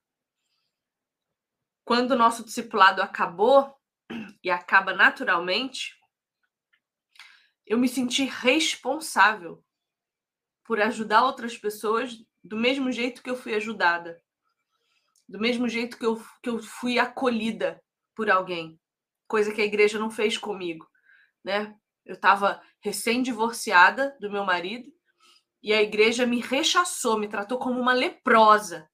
[1.85, 3.77] Quando o nosso discipulado acabou,
[4.43, 5.97] e acaba naturalmente,
[7.67, 9.65] eu me senti responsável
[10.65, 14.21] por ajudar outras pessoas do mesmo jeito que eu fui ajudada,
[15.29, 17.83] do mesmo jeito que eu, que eu fui acolhida
[18.15, 18.81] por alguém,
[19.27, 20.89] coisa que a igreja não fez comigo,
[21.45, 21.75] né?
[22.05, 24.93] Eu estava recém-divorciada do meu marido
[25.63, 28.91] e a igreja me rechaçou, me tratou como uma leprosa.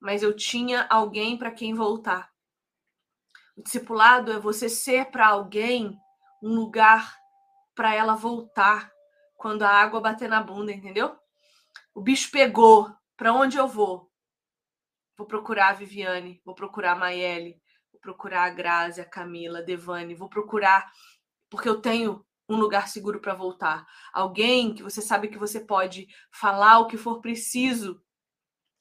[0.00, 2.30] Mas eu tinha alguém para quem voltar.
[3.56, 5.98] O discipulado é você ser para alguém
[6.42, 7.14] um lugar
[7.74, 8.90] para ela voltar
[9.36, 11.18] quando a água bater na bunda, entendeu?
[11.94, 12.90] O bicho pegou.
[13.16, 14.10] Para onde eu vou?
[15.16, 17.60] Vou procurar a Viviane, vou procurar a Maiele,
[17.92, 20.90] vou procurar a Grazi, a Camila, a Devane, vou procurar
[21.50, 23.86] porque eu tenho um lugar seguro para voltar.
[24.12, 28.02] Alguém que você sabe que você pode falar o que for preciso.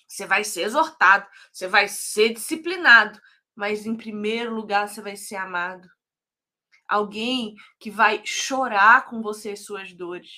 [0.08, 3.22] Você vai ser exortado, você vai ser disciplinado,
[3.56, 5.88] mas em primeiro lugar você vai ser amado.
[6.88, 10.32] Alguém que vai chorar com você suas dores.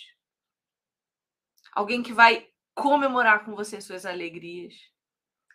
[1.71, 4.73] Alguém que vai comemorar com você suas alegrias.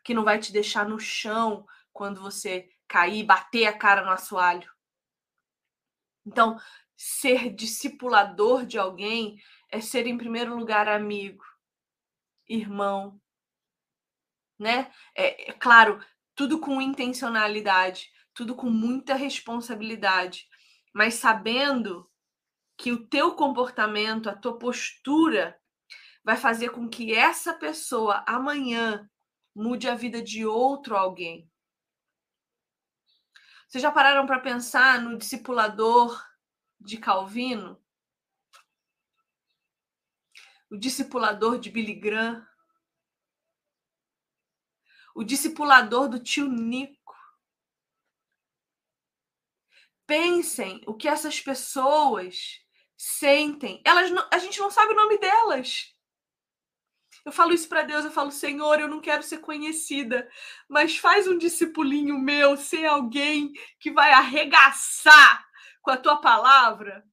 [0.02, 4.70] Que não vai te deixar no chão quando você cair, bater a cara no assoalho.
[6.24, 6.58] Então,
[6.96, 9.40] ser discipulador de alguém
[9.70, 11.44] é ser, em primeiro lugar, amigo,
[12.48, 13.20] irmão,
[14.58, 14.90] né?
[15.14, 16.02] É, é claro,
[16.34, 20.48] tudo com intencionalidade, tudo com muita responsabilidade,
[20.92, 22.10] mas sabendo
[22.76, 25.58] que o teu comportamento, a tua postura
[26.22, 29.08] vai fazer com que essa pessoa amanhã
[29.54, 31.50] mude a vida de outro alguém.
[33.66, 36.22] Vocês já pararam para pensar no discipulador
[36.80, 37.80] de Calvino?
[40.70, 42.46] O discipulador de Billy Graham?
[45.14, 47.14] O discipulador do tio Nico?
[50.06, 52.60] Pensem o que essas pessoas
[52.96, 53.82] sentem.
[53.84, 55.94] Elas não, a gente não sabe o nome delas.
[57.24, 60.30] Eu falo isso para Deus, eu falo, Senhor, eu não quero ser conhecida,
[60.68, 65.45] mas faz um discipulinho meu ser alguém que vai arregaçar
[65.86, 67.06] com a tua palavra.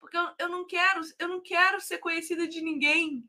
[0.00, 3.24] Porque eu, eu não quero, eu não quero ser conhecida de ninguém,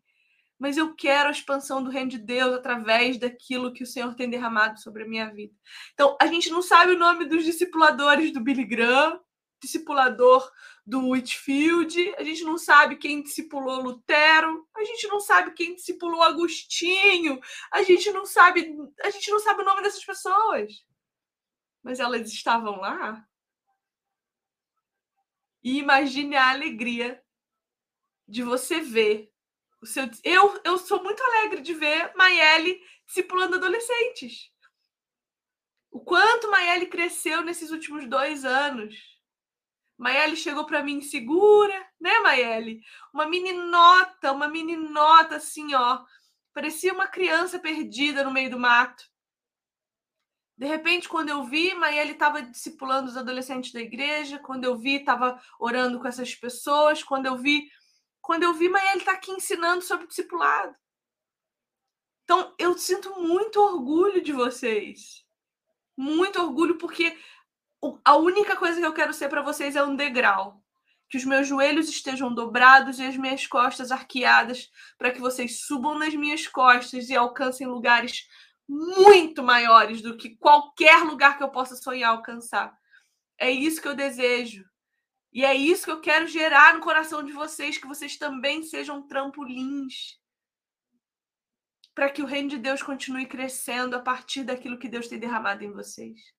[0.57, 4.27] mas eu quero a expansão do reino de Deus através daquilo que o Senhor tem
[4.27, 5.53] derramado sobre a minha vida.
[5.93, 9.21] Então, a gente não sabe o nome dos discipuladores do Billy Graham,
[9.61, 10.51] discipulador
[10.83, 16.23] do Whitfield, a gente não sabe quem discipulou Lutero, a gente não sabe quem discipulou
[16.23, 17.39] Agostinho,
[17.71, 20.83] a gente não sabe, a gente não sabe o nome dessas pessoas.
[21.83, 23.23] Mas elas estavam lá.
[25.63, 27.21] E imagine a alegria
[28.27, 29.31] de você ver
[29.81, 34.51] o seu eu eu sou muito alegre de ver Maiele discipulando adolescentes.
[35.89, 39.11] O quanto Maiele cresceu nesses últimos dois anos
[40.01, 42.81] Maiele chegou para mim segura, né, Maiele?
[43.13, 46.03] Uma meninota, uma meninota assim, ó.
[46.51, 49.03] Parecia uma criança perdida no meio do mato.
[50.61, 54.37] De repente, quando eu vi, Maiele estava discipulando os adolescentes da igreja.
[54.37, 57.01] Quando eu vi, estava orando com essas pessoas.
[57.01, 57.67] Quando eu vi,
[58.21, 60.75] quando eu vi, Maiele está aqui ensinando sobre discipulado.
[62.23, 65.25] Então, eu sinto muito orgulho de vocês.
[65.97, 67.17] Muito orgulho, porque
[68.05, 70.63] a única coisa que eu quero ser para vocês é um degrau.
[71.09, 75.97] Que os meus joelhos estejam dobrados e as minhas costas arqueadas, para que vocês subam
[75.97, 78.27] nas minhas costas e alcancem lugares
[78.71, 82.73] muito maiores do que qualquer lugar que eu possa sonhar alcançar.
[83.37, 84.63] É isso que eu desejo.
[85.33, 89.05] E é isso que eu quero gerar no coração de vocês, que vocês também sejam
[89.05, 90.19] trampolins
[91.93, 95.63] para que o reino de Deus continue crescendo a partir daquilo que Deus tem derramado
[95.63, 96.33] em vocês.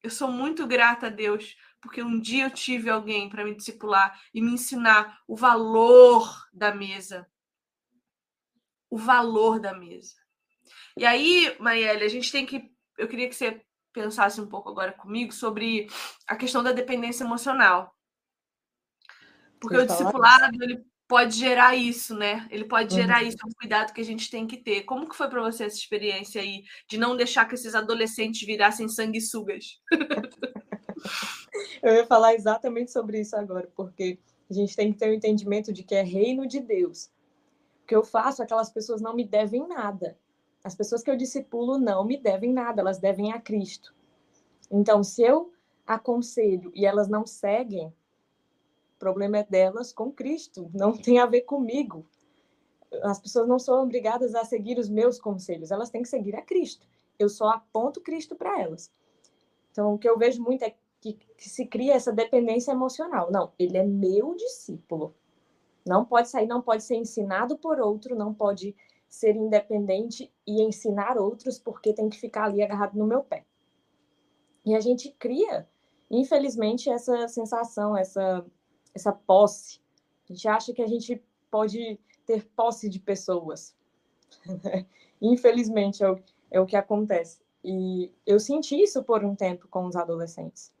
[0.00, 4.16] Eu sou muito grata a Deus, porque um dia eu tive alguém para me discipular
[4.32, 7.28] e me ensinar o valor da mesa.
[8.88, 10.27] O valor da mesa.
[10.98, 12.70] E aí, Maiele, a gente tem que.
[12.96, 13.60] Eu queria que você
[13.92, 15.88] pensasse um pouco agora comigo sobre
[16.26, 17.94] a questão da dependência emocional.
[19.60, 22.46] Porque o discipulado, ele pode gerar isso, né?
[22.50, 23.28] Ele pode gerar uhum.
[23.28, 24.82] isso, é um cuidado que a gente tem que ter.
[24.82, 28.88] Como que foi para você essa experiência aí de não deixar que esses adolescentes virassem
[28.88, 29.80] sanguessugas?
[31.82, 34.18] Eu ia falar exatamente sobre isso agora, porque
[34.50, 37.06] a gente tem que ter o um entendimento de que é reino de Deus.
[37.82, 40.18] O que eu faço, aquelas pessoas não me devem nada.
[40.68, 43.94] As pessoas que eu discipulo não me devem nada, elas devem a Cristo.
[44.70, 45.50] Então, se eu
[45.86, 51.40] aconselho e elas não seguem, o problema é delas com Cristo, não tem a ver
[51.40, 52.04] comigo.
[53.02, 56.42] As pessoas não são obrigadas a seguir os meus conselhos, elas têm que seguir a
[56.42, 56.86] Cristo.
[57.18, 58.92] Eu só aponto Cristo para elas.
[59.72, 63.32] Então, o que eu vejo muito é que, que, se cria essa dependência emocional.
[63.32, 65.14] Não, ele é meu discípulo.
[65.86, 68.76] Não pode sair, não pode ser ensinado por outro, não pode
[69.08, 73.44] ser independente e ensinar outros porque tem que ficar ali agarrado no meu pé.
[74.64, 75.66] E a gente cria,
[76.10, 78.44] infelizmente, essa sensação, essa
[78.94, 79.80] essa posse.
[80.28, 83.74] A gente acha que a gente pode ter posse de pessoas.
[85.22, 86.18] Infelizmente, é o,
[86.50, 87.40] é o que acontece.
[87.64, 90.72] E eu senti isso por um tempo com os adolescentes.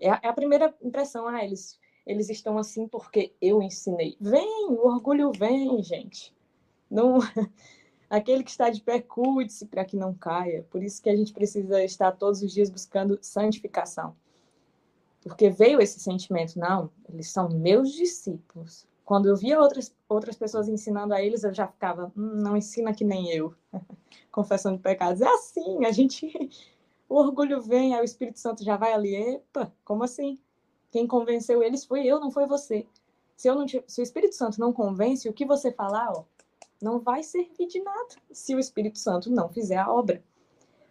[0.00, 4.16] É a, é a primeira impressão, ah, eles, eles estão assim porque eu ensinei.
[4.20, 6.34] Vem, o orgulho vem, gente.
[6.90, 7.18] Não,
[8.10, 10.66] Aquele que está de pé, cuide-se para que não caia.
[10.70, 14.16] Por isso que a gente precisa estar todos os dias buscando santificação.
[15.22, 18.86] Porque veio esse sentimento, não, eles são meus discípulos.
[19.04, 22.94] Quando eu via outras, outras pessoas ensinando a eles, eu já ficava, hum, não ensina
[22.94, 23.54] que nem eu.
[24.32, 25.20] Confessando pecados.
[25.20, 26.26] É assim, a gente.
[27.10, 29.16] O orgulho vem, aí o Espírito Santo já vai ali.
[29.16, 30.38] Epa, como assim?
[30.90, 32.86] Quem convenceu eles foi eu, não foi você.
[33.34, 36.24] Se, eu não, se o Espírito Santo não convence, o que você falar, ó,
[36.80, 40.22] não vai servir de nada se o Espírito Santo não fizer a obra.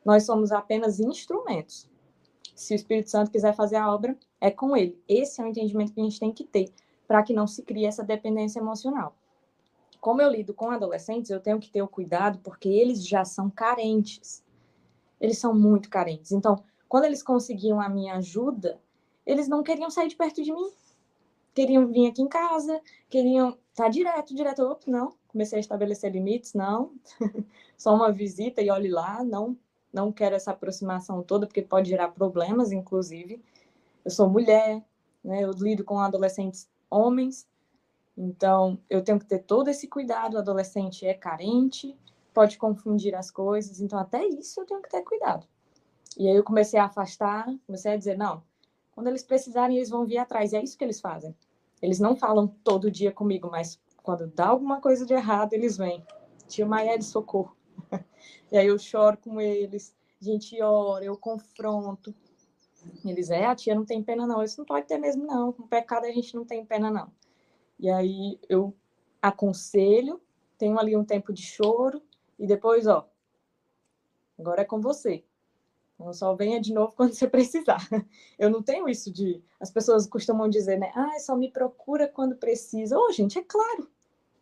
[0.03, 1.89] Nós somos apenas instrumentos.
[2.55, 5.01] Se o Espírito Santo quiser fazer a obra, é com ele.
[5.07, 6.73] Esse é o entendimento que a gente tem que ter
[7.07, 9.15] para que não se crie essa dependência emocional.
[9.99, 13.49] Como eu lido com adolescentes, eu tenho que ter o cuidado porque eles já são
[13.49, 14.43] carentes.
[15.19, 16.31] Eles são muito carentes.
[16.31, 18.79] Então, quando eles conseguiam a minha ajuda,
[19.25, 20.71] eles não queriam sair de perto de mim.
[21.53, 22.79] Queriam vir aqui em casa,
[23.09, 24.61] queriam estar tá direto, direto.
[24.63, 26.91] Opa, não, comecei a estabelecer limites, não.
[27.78, 29.57] Só uma visita e olhe lá, não,
[29.91, 33.41] não quero essa aproximação toda, porque pode gerar problemas, inclusive.
[34.03, 34.84] Eu sou mulher,
[35.23, 35.43] né?
[35.43, 37.47] Eu lido com adolescentes homens.
[38.17, 40.36] Então, eu tenho que ter todo esse cuidado.
[40.36, 41.95] O adolescente é carente,
[42.34, 43.80] pode confundir as coisas.
[43.82, 45.45] Então, até isso eu tenho que ter cuidado.
[46.17, 48.41] E aí eu comecei a afastar, comecei a dizer, não,
[48.93, 50.53] quando eles precisarem, eles vão vir atrás.
[50.53, 51.36] E é isso que eles fazem.
[51.82, 56.01] Eles não falam todo dia comigo, mas quando dá alguma coisa de errado, eles vêm.
[56.47, 57.58] Tia Maia de socorro.
[58.49, 62.16] e aí eu choro com eles, a gente ora, eu confronto.
[63.03, 64.41] Eles, é, a tia não tem pena não.
[64.41, 65.51] Isso não pode ter mesmo não.
[65.51, 67.12] Com pecado a gente não tem pena não.
[67.78, 68.74] E aí eu
[69.22, 70.22] aconselho,
[70.58, 72.01] tenho ali um tempo de choro
[72.39, 73.10] e depois, ó,
[74.39, 75.26] agora é com você.
[75.95, 77.86] Então, só venha de novo quando você precisar.
[78.39, 79.43] Eu não tenho isso de.
[79.60, 80.93] As pessoas costumam dizer, né?
[80.95, 82.97] Ah, só me procura quando precisa.
[82.97, 83.96] Ô, oh, gente, é claro.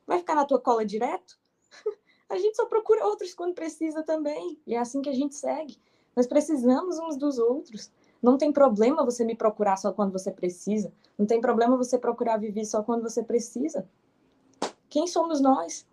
[0.06, 1.38] Vai ficar na tua cola direto?
[2.30, 4.60] A gente só procura outros quando precisa também.
[4.66, 5.80] E é assim que a gente segue.
[6.16, 7.92] Nós precisamos uns dos outros.
[8.22, 10.92] Não tem problema você me procurar só quando você precisa.
[11.18, 13.88] Não tem problema você procurar viver só quando você precisa.
[14.90, 15.86] Quem somos nós?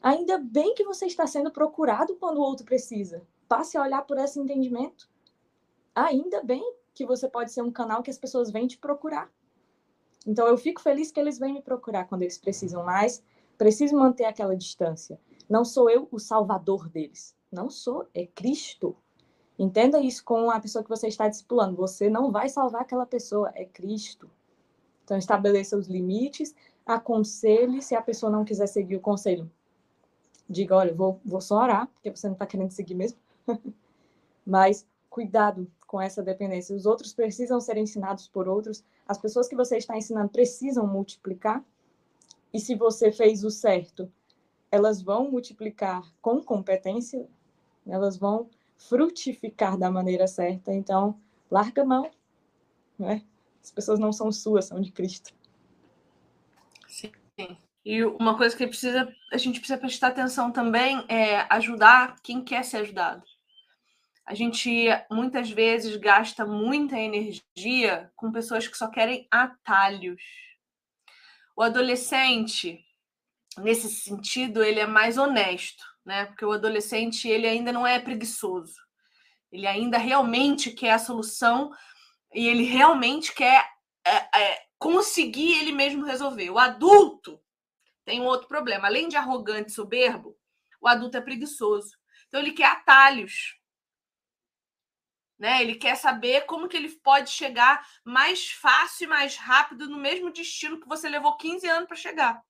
[0.00, 3.26] Ainda bem que você está sendo procurado quando o outro precisa.
[3.48, 5.08] Passe a olhar por esse entendimento.
[5.94, 6.62] Ainda bem
[6.94, 9.30] que você pode ser um canal que as pessoas vêm te procurar.
[10.26, 13.22] Então eu fico feliz que eles vêm me procurar quando eles precisam, mas
[13.62, 15.20] preciso manter aquela distância.
[15.48, 17.32] Não sou eu o salvador deles.
[17.50, 18.96] Não sou, é Cristo.
[19.56, 21.76] Entenda isso com a pessoa que você está discipulando.
[21.76, 24.28] Você não vai salvar aquela pessoa, é Cristo.
[25.04, 26.52] Então, estabeleça os limites,
[26.84, 27.80] aconselhe.
[27.80, 29.48] Se a pessoa não quiser seguir o conselho,
[30.48, 33.18] diga: olha, vou, vou só orar, porque você não está querendo seguir mesmo.
[34.44, 36.74] Mas cuidado com essa dependência.
[36.74, 38.82] Os outros precisam ser ensinados por outros.
[39.06, 41.64] As pessoas que você está ensinando precisam multiplicar.
[42.52, 44.12] E se você fez o certo,
[44.70, 47.28] elas vão multiplicar com competência,
[47.86, 50.72] elas vão frutificar da maneira certa.
[50.72, 51.18] Então,
[51.50, 52.10] larga a mão.
[52.98, 53.22] Né?
[53.62, 55.32] As pessoas não são suas, são de Cristo.
[56.88, 57.12] Sim.
[57.84, 62.64] E uma coisa que precisa, a gente precisa prestar atenção também é ajudar quem quer
[62.64, 63.24] ser ajudado.
[64.24, 70.22] A gente muitas vezes gasta muita energia com pessoas que só querem atalhos.
[71.56, 72.84] O adolescente,
[73.58, 76.26] nesse sentido, ele é mais honesto né?
[76.26, 78.80] Porque o adolescente ele ainda não é preguiçoso.
[79.50, 81.70] Ele ainda realmente quer a solução
[82.34, 83.68] e ele realmente quer
[84.04, 86.50] é, é, conseguir ele mesmo resolver.
[86.50, 87.40] O adulto
[88.04, 88.88] tem um outro problema.
[88.88, 90.36] Além de arrogante e soberbo,
[90.80, 91.96] o adulto é preguiçoso.
[92.28, 93.56] Então ele quer atalhos.
[95.42, 95.60] Né?
[95.60, 100.30] Ele quer saber como que ele pode chegar mais fácil e mais rápido no mesmo
[100.30, 102.40] destino que você levou 15 anos para chegar.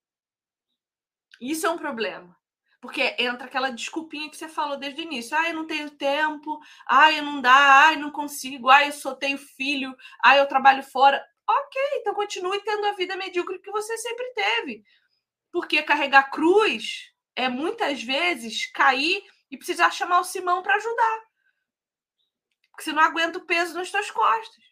[1.41, 2.37] Isso é um problema.
[2.83, 5.35] Porque entra aquela desculpinha que você falou desde o início.
[5.35, 6.61] Ah, eu não tenho tempo.
[6.87, 7.87] Ah, eu não dá.
[7.87, 8.69] Ah, eu não consigo.
[8.69, 9.97] Ah, eu só tenho filho.
[10.23, 11.25] Ah, eu trabalho fora.
[11.49, 14.85] Ok, então continue tendo a vida medíocre que você sempre teve.
[15.51, 21.32] Porque carregar cruz é muitas vezes cair e precisar chamar o Simão para ajudar.
[22.73, 24.65] Porque você não aguenta o peso nas suas costas.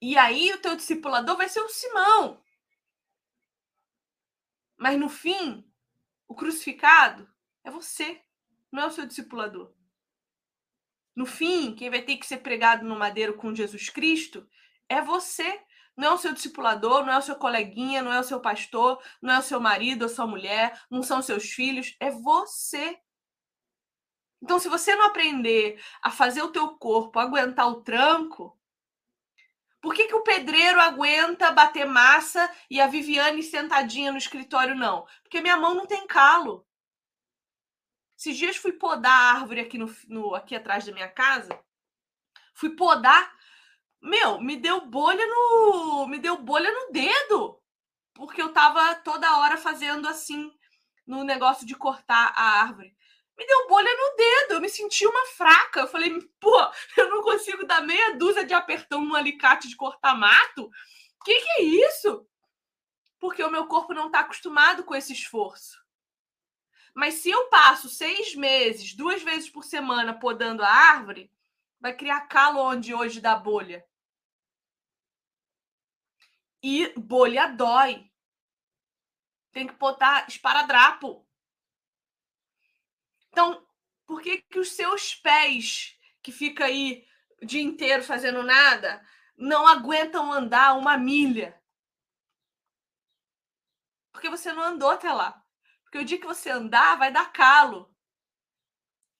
[0.00, 2.40] E aí o teu discipulador vai ser o Simão.
[4.76, 5.68] Mas no fim,
[6.28, 7.28] o crucificado
[7.64, 8.22] é você,
[8.70, 9.74] não é o seu discipulador.
[11.16, 14.48] No fim, quem vai ter que ser pregado no madeiro com Jesus Cristo
[14.88, 15.60] é você,
[15.96, 19.02] não é o seu discipulador, não é o seu coleguinha, não é o seu pastor,
[19.20, 23.00] não é o seu marido, a sua mulher, não são seus filhos, é você.
[24.42, 28.56] Então, se você não aprender a fazer o teu corpo aguentar o tranco,
[29.80, 35.06] Por que, que o pedreiro aguenta bater massa e a Viviane sentadinha no escritório não?
[35.22, 36.66] Porque minha mão não tem calo.
[38.16, 41.48] Esses dias fui podar a árvore aqui, no, no, aqui atrás da minha casa.
[42.54, 43.32] Fui podar.
[44.02, 46.06] Meu, me deu bolha no.
[46.08, 47.62] Me deu bolha no dedo.
[48.14, 50.52] Porque eu tava toda hora fazendo assim
[51.06, 52.97] no negócio de cortar a árvore
[53.38, 55.80] me deu bolha no dedo, eu me senti uma fraca.
[55.80, 56.56] Eu falei, pô,
[56.96, 60.68] eu não consigo dar meia dúzia de apertão no alicate de cortar mato?
[61.24, 62.26] Que, que é isso?
[63.20, 65.78] Porque o meu corpo não está acostumado com esse esforço.
[66.94, 71.30] Mas se eu passo seis meses, duas vezes por semana, podando a árvore,
[71.80, 73.86] vai criar calo onde hoje dá bolha.
[76.60, 78.10] E bolha dói.
[79.52, 81.27] Tem que botar esparadrapo.
[83.38, 83.64] Então,
[84.04, 87.06] por que, que os seus pés, que fica aí
[87.40, 89.00] o dia inteiro fazendo nada,
[89.36, 91.56] não aguentam andar uma milha?
[94.10, 95.40] Porque você não andou até lá.
[95.84, 97.94] Porque o dia que você andar, vai dar calo.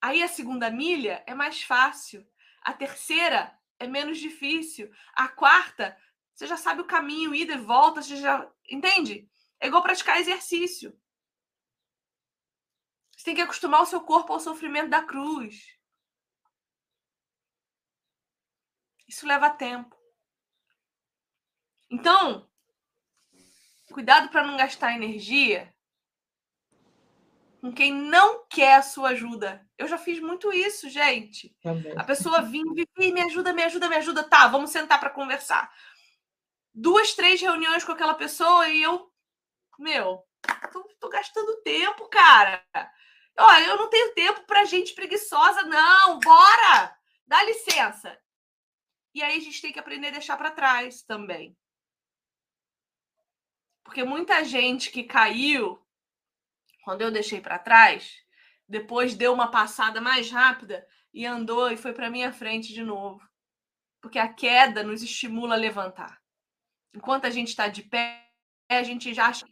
[0.03, 2.29] Aí a segunda milha é mais fácil.
[2.63, 4.91] A terceira é menos difícil.
[5.15, 5.97] A quarta,
[6.35, 8.51] você já sabe o caminho, ida e volta, você já.
[8.69, 9.31] Entende?
[9.61, 11.01] É igual praticar exercício.
[13.19, 15.77] Você tem que acostumar o seu corpo ao sofrimento da cruz.
[19.09, 19.97] Isso leva tempo.
[21.91, 22.49] Então,
[23.91, 25.75] cuidado para não gastar energia
[27.61, 29.69] com quem não quer a sua ajuda.
[29.77, 31.57] Eu já fiz muito isso, gente.
[31.61, 31.99] Também.
[31.99, 34.23] A pessoa vinha, e me ajuda, me ajuda, me ajuda.
[34.23, 35.75] Tá, vamos sentar para conversar.
[36.73, 39.13] Duas, três reuniões com aquela pessoa e eu,
[39.77, 40.25] meu,
[40.71, 42.65] tô, tô gastando tempo, cara.
[43.39, 46.19] Olha, eu não tenho tempo para gente preguiçosa, não.
[46.19, 46.97] Bora!
[47.27, 48.19] Dá licença.
[49.15, 51.57] E aí a gente tem que aprender a deixar para trás também.
[53.85, 55.81] Porque muita gente que caiu
[56.85, 58.15] quando eu deixei para trás,
[58.69, 63.21] depois deu uma passada mais rápida e andou e foi para minha frente de novo.
[64.01, 66.21] Porque a queda nos estimula a levantar.
[66.95, 68.31] Enquanto a gente está de pé,
[68.69, 69.47] a gente já acha.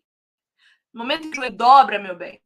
[0.92, 2.42] No momento que dobra, meu bem,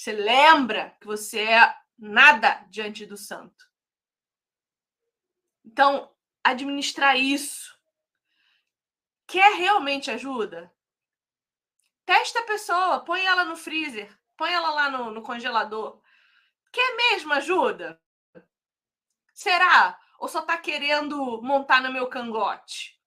[0.00, 3.70] você lembra que você é nada diante do santo.
[5.62, 6.10] Então,
[6.42, 7.78] administrar isso.
[9.26, 10.74] Quer realmente ajuda?
[12.06, 16.02] Testa a pessoa, põe ela no freezer, põe ela lá no, no congelador.
[16.72, 18.02] Quer mesmo ajuda?
[19.34, 20.00] Será?
[20.18, 22.98] Ou só está querendo montar no meu cangote?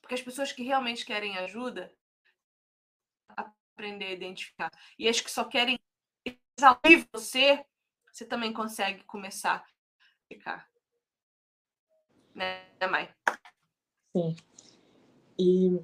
[0.00, 1.96] Porque as pessoas que realmente querem ajuda
[3.82, 4.70] aprender a identificar.
[4.96, 5.78] E as que só querem
[6.56, 7.64] exaurir você,
[8.12, 9.64] você também consegue começar a
[10.28, 10.68] ficar.
[12.32, 13.10] Né, Mai?
[14.16, 14.36] Sim.
[15.38, 15.80] E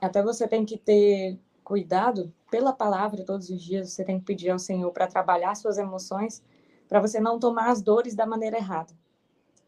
[0.00, 4.50] até você tem que ter cuidado pela palavra todos os dias, você tem que pedir
[4.50, 6.42] ao Senhor para trabalhar suas emoções,
[6.88, 8.92] para você não tomar as dores da maneira errada.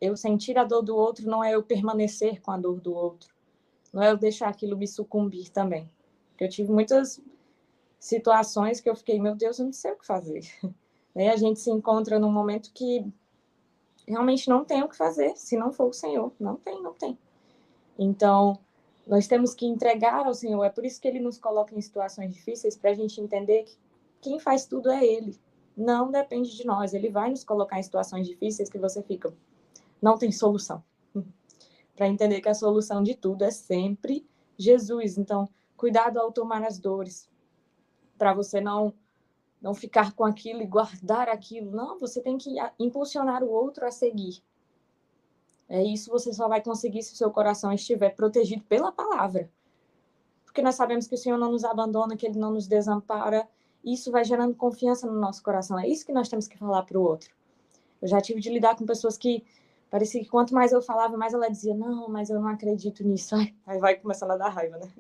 [0.01, 3.33] Eu sentir a dor do outro não é eu permanecer com a dor do outro,
[3.93, 5.89] não é eu deixar aquilo me sucumbir também.
[6.39, 7.23] Eu tive muitas
[8.05, 10.43] situações que eu fiquei, meu Deus, eu não sei o que fazer.
[11.17, 13.11] Aí a gente se encontra num momento que
[14.07, 16.31] realmente não tem o que fazer, se não for o Senhor.
[16.39, 17.19] Não tem, não tem.
[17.99, 18.59] Então,
[19.07, 20.63] nós temos que entregar ao Senhor.
[20.65, 23.79] É por isso que ele nos coloca em situações difíceis, para a gente entender que
[24.21, 25.41] quem faz tudo é Ele.
[25.75, 26.93] Não depende de nós.
[26.93, 29.33] Ele vai nos colocar em situações difíceis que você fica,
[30.03, 30.85] não tem solução.
[31.97, 34.27] para entender que a solução de tudo é sempre
[34.59, 35.17] Jesus.
[35.17, 37.33] Então, cuidado ao tomar as dores
[38.17, 38.93] para você não
[39.61, 41.71] não ficar com aquilo e guardar aquilo.
[41.71, 44.43] Não, você tem que impulsionar o outro a seguir.
[45.67, 49.51] É isso você só vai conseguir se o seu coração estiver protegido pela palavra.
[50.45, 53.49] Porque nós sabemos que o Senhor não nos abandona, que ele não nos desampara.
[53.83, 55.79] Isso vai gerando confiança no nosso coração.
[55.79, 57.35] É isso que nós temos que falar para o outro.
[58.03, 59.43] Eu já tive de lidar com pessoas que
[59.91, 63.35] parecia que quanto mais eu falava, mais ela dizia: Não, mas eu não acredito nisso.
[63.67, 64.91] Aí vai começando a dar raiva, né?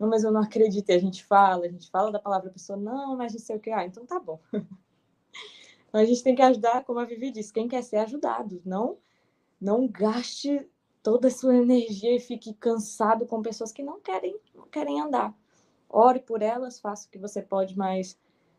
[0.00, 0.88] Não, mas eu não acredito.
[0.88, 3.56] E a gente fala, a gente fala da palavra, a pessoa, não, mas não sei
[3.56, 3.70] o que.
[3.70, 4.40] Ah, então tá bom.
[5.92, 8.62] A gente tem que ajudar, como a Vivi disse, quem quer ser ajudado.
[8.64, 8.96] Não,
[9.60, 10.64] não gaste
[11.02, 15.34] toda a sua energia e fique cansado com pessoas que não querem, não querem andar.
[15.88, 18.16] Ore por elas, faça o que você pode, mas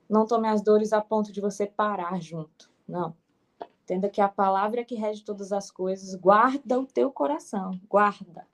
[0.10, 2.70] não tome as dores a ponto de você parar junto.
[2.86, 3.16] Não.
[3.86, 6.14] Entenda que a palavra é que rege todas as coisas.
[6.16, 7.80] Guarda o teu coração.
[7.88, 8.46] Guarda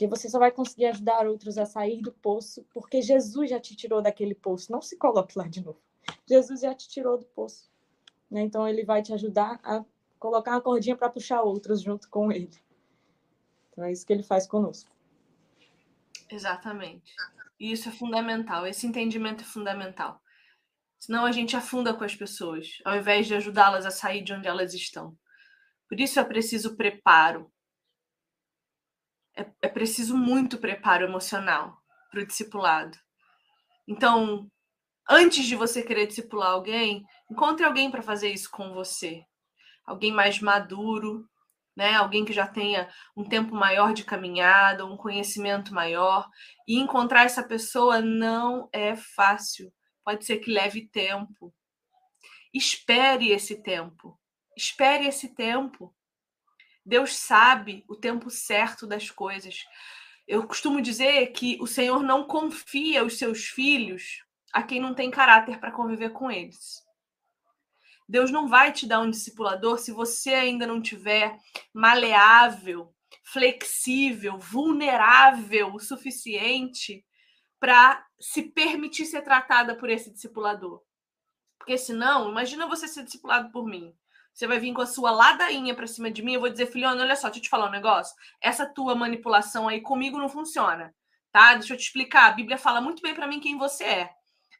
[0.00, 3.76] que você só vai conseguir ajudar outros a sair do poço, porque Jesus já te
[3.76, 4.72] tirou daquele poço.
[4.72, 5.78] Não se coloque lá de novo.
[6.26, 7.70] Jesus já te tirou do poço.
[8.30, 8.40] Né?
[8.40, 9.84] Então, ele vai te ajudar a
[10.18, 12.50] colocar uma cordinha para puxar outros junto com ele.
[13.70, 14.90] Então é isso que ele faz conosco.
[16.30, 17.14] Exatamente.
[17.58, 18.66] E isso é fundamental.
[18.66, 20.18] Esse entendimento é fundamental.
[20.98, 24.48] Senão a gente afunda com as pessoas, ao invés de ajudá-las a sair de onde
[24.48, 25.14] elas estão.
[25.86, 27.52] Por isso é preciso preparo.
[29.36, 31.76] É, é preciso muito preparo emocional
[32.10, 32.98] para o discipulado.
[33.86, 34.50] Então,
[35.08, 39.24] antes de você querer discipular alguém, encontre alguém para fazer isso com você.
[39.86, 41.28] Alguém mais maduro,
[41.76, 41.94] né?
[41.94, 46.28] Alguém que já tenha um tempo maior de caminhada, um conhecimento maior.
[46.66, 49.72] E encontrar essa pessoa não é fácil.
[50.04, 51.54] Pode ser que leve tempo.
[52.52, 54.18] Espere esse tempo.
[54.56, 55.94] Espere esse tempo.
[56.90, 59.64] Deus sabe o tempo certo das coisas.
[60.26, 65.08] Eu costumo dizer que o Senhor não confia os seus filhos a quem não tem
[65.08, 66.84] caráter para conviver com eles.
[68.08, 71.38] Deus não vai te dar um discipulador se você ainda não tiver
[71.72, 72.92] maleável,
[73.22, 77.06] flexível, vulnerável o suficiente
[77.60, 80.82] para se permitir ser tratada por esse discipulador.
[81.56, 83.94] Porque senão, imagina você ser discipulado por mim.
[84.40, 87.02] Você vai vir com a sua ladainha para cima de mim, eu vou dizer, filhona,
[87.02, 88.16] olha só, deixa eu te falar um negócio.
[88.40, 90.94] Essa tua manipulação aí comigo não funciona,
[91.30, 91.52] tá?
[91.56, 92.28] Deixa eu te explicar.
[92.28, 94.14] A Bíblia fala muito bem para mim quem você é.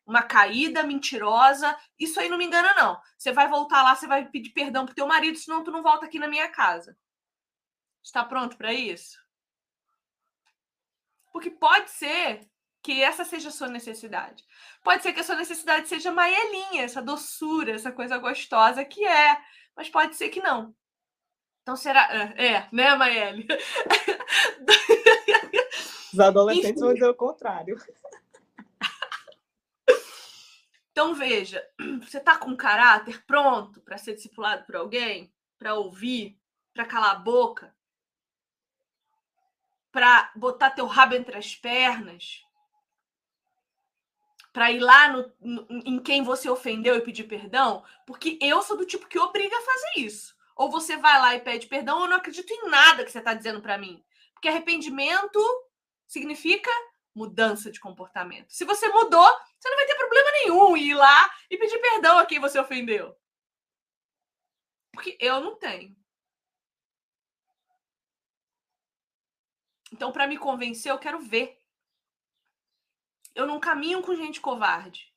[0.04, 3.00] Uma caída mentirosa, isso aí não me engana não.
[3.16, 6.04] Você vai voltar lá, você vai pedir perdão pro teu marido, senão tu não volta
[6.04, 6.94] aqui na minha casa.
[8.04, 9.18] Está pronto para isso?
[11.32, 12.46] Porque pode ser
[12.82, 14.44] que essa seja a sua necessidade.
[14.84, 19.40] Pode ser que a sua necessidade seja maelinha, essa doçura, essa coisa gostosa que é
[19.76, 20.74] mas pode ser que não.
[21.62, 22.08] Então será.
[22.36, 23.46] É, é né, Maeli?
[26.12, 26.80] Os adolescentes Enfim.
[26.80, 27.78] vão dizer o contrário.
[30.90, 31.64] Então veja,
[32.02, 36.38] você está com caráter pronto para ser discipulado por alguém, para ouvir,
[36.74, 37.74] para calar a boca,
[39.92, 42.44] para botar teu rabo entre as pernas,
[44.52, 48.76] para ir lá no, no, em quem você ofendeu e pedir perdão, porque eu sou
[48.76, 50.36] do tipo que obriga a fazer isso.
[50.56, 53.18] Ou você vai lá e pede perdão, ou eu não acredito em nada que você
[53.18, 54.04] está dizendo para mim.
[54.34, 55.38] Porque arrependimento
[56.06, 56.70] significa
[57.14, 58.50] mudança de comportamento.
[58.50, 62.26] Se você mudou, você não vai ter problema nenhum ir lá e pedir perdão a
[62.26, 63.16] quem você ofendeu.
[64.92, 65.96] Porque eu não tenho.
[69.92, 71.59] Então, para me convencer, eu quero ver
[73.34, 75.12] eu não caminho com gente covarde.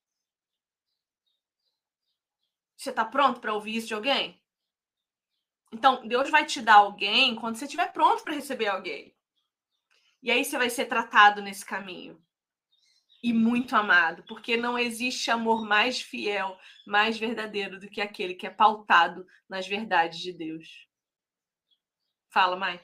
[2.78, 4.42] Você está pronto para ouvir isso de alguém?
[5.72, 9.16] Então, Deus vai te dar alguém quando você estiver pronto para receber alguém.
[10.22, 12.22] E aí você vai ser tratado nesse caminho.
[13.24, 18.46] E muito amado, porque não existe amor mais fiel, mais verdadeiro do que aquele que
[18.46, 20.88] é pautado nas verdades de Deus.
[22.30, 22.80] Fala, Mai.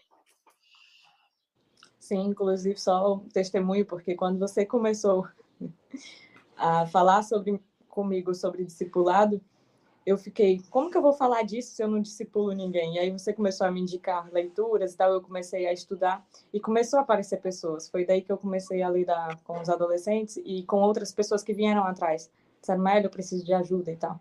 [2.10, 5.28] Sim, inclusive só um testemunho, porque quando você começou
[6.58, 9.40] a falar sobre comigo sobre discipulado,
[10.04, 12.96] eu fiquei, como que eu vou falar disso se eu não discipulo ninguém?
[12.96, 16.60] E aí você começou a me indicar leituras e tal, eu comecei a estudar e
[16.60, 17.88] começou a aparecer pessoas.
[17.88, 21.54] Foi daí que eu comecei a lidar com os adolescentes e com outras pessoas que
[21.54, 22.32] vieram atrás.
[22.60, 24.20] Disseram, Mael, eu preciso de ajuda e tal.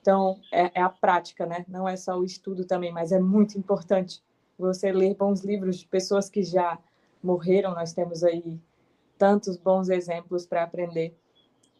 [0.00, 1.64] Então, é, é, a prática, né?
[1.68, 4.20] Não é só o estudo também, mas é muito importante
[4.58, 6.76] você ler bons livros de pessoas que já
[7.22, 8.60] morreram, nós temos aí
[9.16, 11.16] tantos bons exemplos para aprender.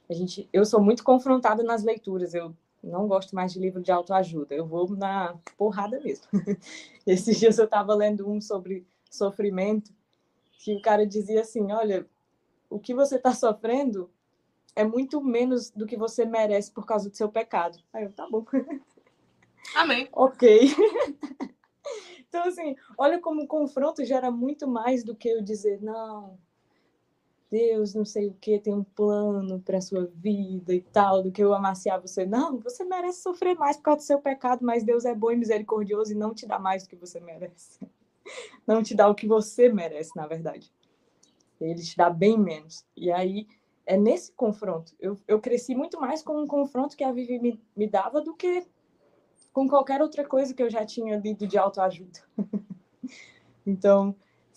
[0.09, 3.93] A gente, eu sou muito confrontada nas leituras, eu não gosto mais de livro de
[3.93, 6.27] autoajuda, eu vou na porrada mesmo.
[7.06, 9.93] Esses dias eu estava lendo um sobre sofrimento,
[10.59, 12.06] que o cara dizia assim: olha,
[12.69, 14.10] o que você está sofrendo
[14.74, 17.78] é muito menos do que você merece por causa do seu pecado.
[17.93, 18.44] Aí eu, tá bom.
[19.74, 20.09] Amém.
[20.12, 20.74] ok.
[22.32, 26.38] Então, assim, olha como o confronto gera muito mais do que eu dizer, não,
[27.50, 31.44] Deus, não sei o que, tem um plano para sua vida e tal, do que
[31.44, 32.24] eu amaciar você.
[32.24, 35.36] Não, você merece sofrer mais por causa do seu pecado, mas Deus é bom e
[35.36, 37.78] misericordioso e não te dá mais do que você merece.
[38.64, 40.72] Não te dá o que você merece, na verdade.
[41.60, 42.86] Ele te dá bem menos.
[42.96, 43.48] E aí,
[43.84, 44.94] é nesse confronto.
[45.00, 48.32] Eu, eu cresci muito mais com um confronto que a Vivi me, me dava do
[48.34, 48.64] que
[49.52, 52.20] com qualquer outra coisa que eu já tinha lido de autoajuda.
[53.66, 54.14] então,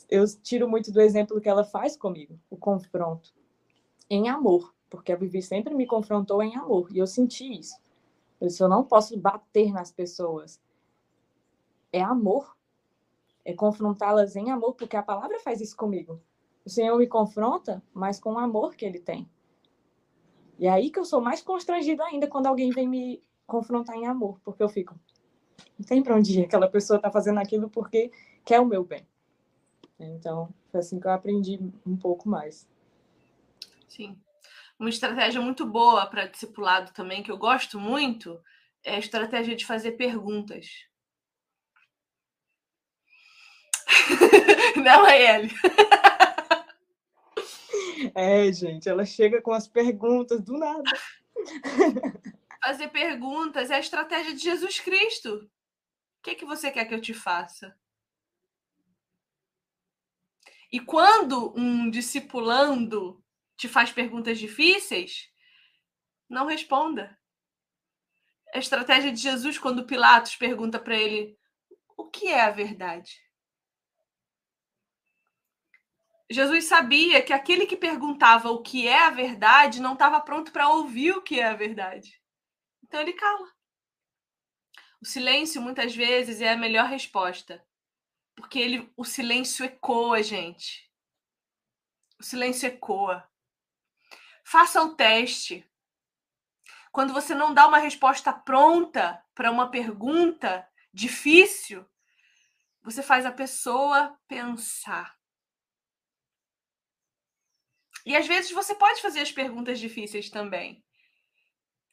[0.09, 3.33] eu tiro muito do exemplo que ela faz comigo, o confronto
[4.09, 7.75] em amor, porque a Vivi sempre me confrontou em amor e eu senti isso.
[8.39, 10.61] Eu disse, eu não posso bater nas pessoas.
[11.91, 12.55] É amor.
[13.43, 16.21] É confrontá-las em amor, porque a palavra faz isso comigo.
[16.65, 19.29] O Senhor me confronta, mas com o amor que ele tem.
[20.57, 24.07] E é aí que eu sou mais constrangida ainda quando alguém vem me confrontar em
[24.07, 24.99] amor, porque eu fico,
[25.77, 26.45] Não tem para onde ir.
[26.45, 28.11] Aquela pessoa está fazendo aquilo porque
[28.43, 29.07] quer o meu bem.
[29.99, 32.67] Então, foi assim que eu aprendi um pouco mais.
[33.87, 34.17] Sim.
[34.77, 38.41] Uma estratégia muito boa para discipulado também, que eu gosto muito,
[38.83, 40.85] é a estratégia de fazer perguntas.
[44.75, 45.49] Não, Maeli?
[48.13, 50.83] É, gente, ela chega com as perguntas do nada.
[52.65, 55.35] Fazer perguntas é a estratégia de Jesus Cristo.
[55.35, 57.77] O que, que você quer que eu te faça?
[60.71, 63.23] E quando um discipulando
[63.55, 65.29] te faz perguntas difíceis,
[66.27, 67.15] não responda.
[68.51, 71.37] A estratégia de Jesus, quando Pilatos pergunta para ele:
[71.95, 73.21] o que é a verdade?
[76.31, 80.69] Jesus sabia que aquele que perguntava o que é a verdade não estava pronto para
[80.69, 82.24] ouvir o que é a verdade.
[82.95, 83.53] Então ele cala.
[85.01, 87.61] O silêncio muitas vezes é a melhor resposta,
[88.33, 90.89] porque ele, o silêncio ecoa, gente.
[92.17, 93.29] O silêncio ecoa.
[94.45, 95.69] Faça o teste.
[96.89, 101.85] Quando você não dá uma resposta pronta para uma pergunta difícil,
[102.81, 105.19] você faz a pessoa pensar.
[108.05, 110.85] E às vezes você pode fazer as perguntas difíceis também.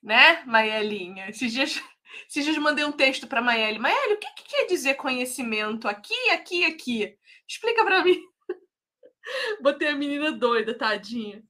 [0.02, 1.28] Né, Maielinha?
[1.28, 1.80] Esses dias,
[2.28, 3.78] esses dias mandei um texto para Maiele.
[3.78, 7.16] Maiele, o que, que quer dizer conhecimento aqui, aqui, aqui?
[7.46, 8.20] Explica para mim.
[9.60, 11.42] Botei a menina doida, tadinha.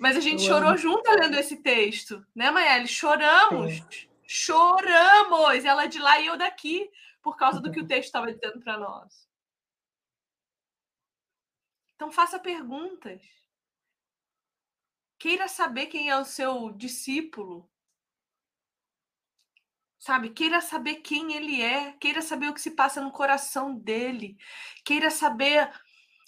[0.00, 0.78] Mas a gente eu chorou amo.
[0.78, 2.88] junto lendo esse texto, né, Maiele?
[2.88, 3.74] Choramos.
[3.74, 4.08] Sim.
[4.26, 5.64] Choramos!
[5.64, 6.90] Ela de lá e eu daqui,
[7.22, 9.26] por causa do que o texto estava dizendo para nós.
[11.94, 13.22] Então faça perguntas.
[15.18, 17.70] Queira saber quem é o seu discípulo.
[20.06, 20.30] Sabe?
[20.30, 24.38] Queira saber quem ele é, queira saber o que se passa no coração dele,
[24.84, 25.68] queira saber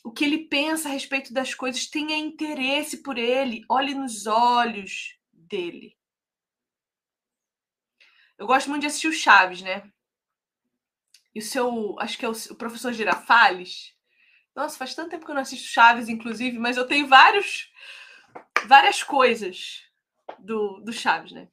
[0.02, 5.16] o que ele pensa a respeito das coisas, tenha interesse por ele, olhe nos olhos
[5.32, 5.96] dele.
[8.36, 9.88] Eu gosto muito de assistir o Chaves, né?
[11.32, 13.94] E o seu, acho que é o, o professor Girafales.
[14.56, 17.70] Nossa, faz tanto tempo que eu não assisto Chaves, inclusive, mas eu tenho vários
[18.66, 19.84] várias coisas
[20.36, 21.48] do, do Chaves, né?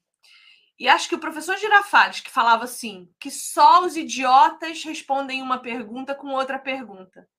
[0.78, 5.60] E acho que o professor Girafales, que falava assim, que só os idiotas respondem uma
[5.60, 7.30] pergunta com outra pergunta.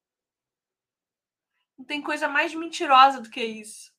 [1.77, 3.95] Não tem coisa mais mentirosa do que isso.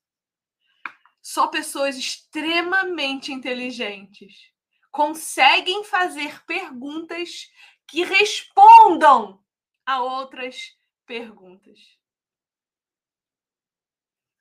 [1.21, 4.51] Só pessoas extremamente inteligentes
[4.91, 7.51] conseguem fazer perguntas
[7.87, 9.43] que respondam
[9.85, 11.79] a outras perguntas.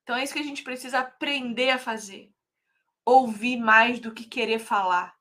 [0.02, 2.32] Então é isso que a gente precisa aprender a fazer.
[3.06, 5.16] Ouvir mais do que querer falar.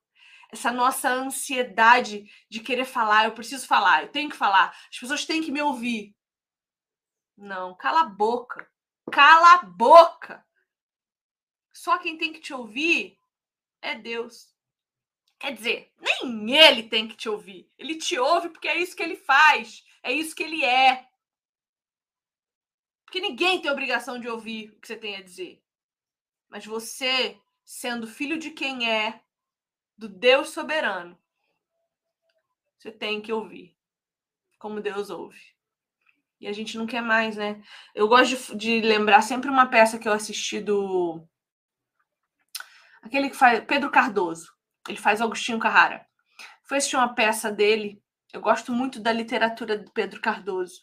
[0.52, 5.24] Essa nossa ansiedade de querer falar, eu preciso falar, eu tenho que falar, as pessoas
[5.24, 6.16] têm que me ouvir.
[7.38, 8.70] Não, cala a boca.
[9.12, 10.45] Cala a boca.
[11.74, 13.20] Só quem tem que te ouvir
[13.82, 14.56] é Deus.
[15.38, 17.70] Quer dizer, nem ele tem que te ouvir.
[17.78, 21.07] Ele te ouve porque é isso que ele faz, é isso que ele é.
[23.06, 25.64] Porque ninguém tem obrigação de ouvir o que você tem a dizer.
[26.49, 29.22] Mas você, sendo filho de quem é,
[29.98, 31.18] do Deus soberano,
[32.78, 33.76] você tem que ouvir
[34.60, 35.56] como Deus ouve.
[36.40, 37.62] E a gente não quer mais, né?
[37.94, 41.26] Eu gosto de, de lembrar sempre uma peça que eu assisti do.
[43.02, 43.64] Aquele que faz.
[43.66, 44.54] Pedro Cardoso.
[44.88, 46.06] Ele faz Agostinho Carrara.
[46.64, 48.02] Foi assistir uma peça dele.
[48.34, 50.82] Eu gosto muito da literatura do Pedro Cardoso.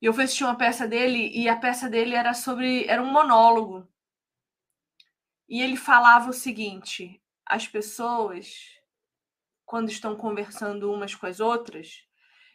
[0.00, 2.84] E eu fui assistir uma peça dele e a peça dele era sobre.
[2.86, 3.88] era um monólogo.
[5.48, 8.78] E ele falava o seguinte: as pessoas,
[9.64, 12.04] quando estão conversando umas com as outras,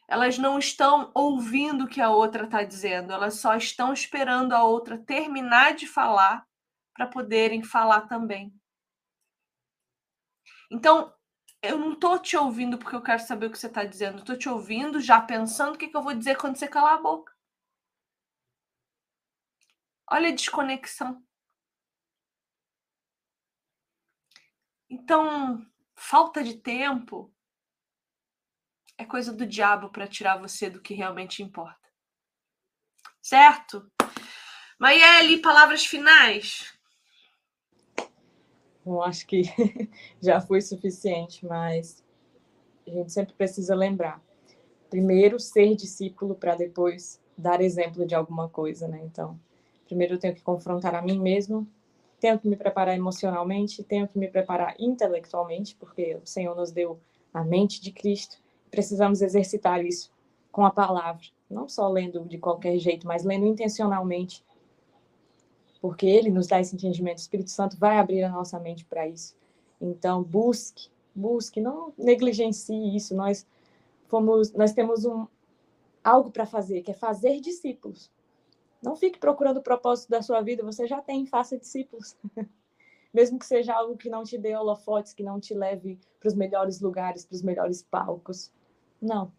[0.08, 4.64] elas não estão ouvindo o que a outra está dizendo, elas só estão esperando a
[4.64, 6.46] outra terminar de falar
[6.94, 8.54] para poderem falar também.
[10.72, 11.14] Então,
[11.62, 14.38] eu não estou te ouvindo porque eu quero saber o que você está dizendo, estou
[14.38, 17.34] te ouvindo já pensando o que, que eu vou dizer quando você calar a boca.
[20.10, 21.24] Olha a desconexão.
[24.94, 25.66] Então,
[25.96, 27.34] falta de tempo
[28.96, 31.90] é coisa do diabo para tirar você do que realmente importa.
[33.20, 33.92] Certo?
[34.78, 36.78] Maiele, palavras finais?
[38.86, 39.42] Eu acho que
[40.22, 42.04] já foi suficiente, mas
[42.86, 44.22] a gente sempre precisa lembrar.
[44.92, 49.02] Primeiro, ser discípulo para depois dar exemplo de alguma coisa, né?
[49.04, 49.40] Então,
[49.86, 51.68] Primeiro eu tenho que confrontar a mim mesmo,
[52.24, 56.98] tenho que me preparar emocionalmente, tenho que me preparar intelectualmente, porque o Senhor nos deu
[57.34, 58.38] a mente de Cristo.
[58.72, 60.10] Precisamos exercitar isso
[60.50, 64.42] com a palavra, não só lendo de qualquer jeito, mas lendo intencionalmente,
[65.82, 67.18] porque Ele nos dá esse entendimento.
[67.18, 69.36] O Espírito Santo vai abrir a nossa mente para isso.
[69.82, 73.14] Então, busque, busque, não negligencie isso.
[73.14, 73.46] Nós
[74.08, 75.28] fomos, nós temos um
[76.02, 78.10] algo para fazer, que é fazer discípulos.
[78.84, 82.18] Não fique procurando o propósito da sua vida, você já tem, faça discípulos.
[83.14, 86.34] Mesmo que seja algo que não te dê holofotes, que não te leve para os
[86.34, 88.52] melhores lugares, para os melhores palcos.
[89.02, 89.32] Não.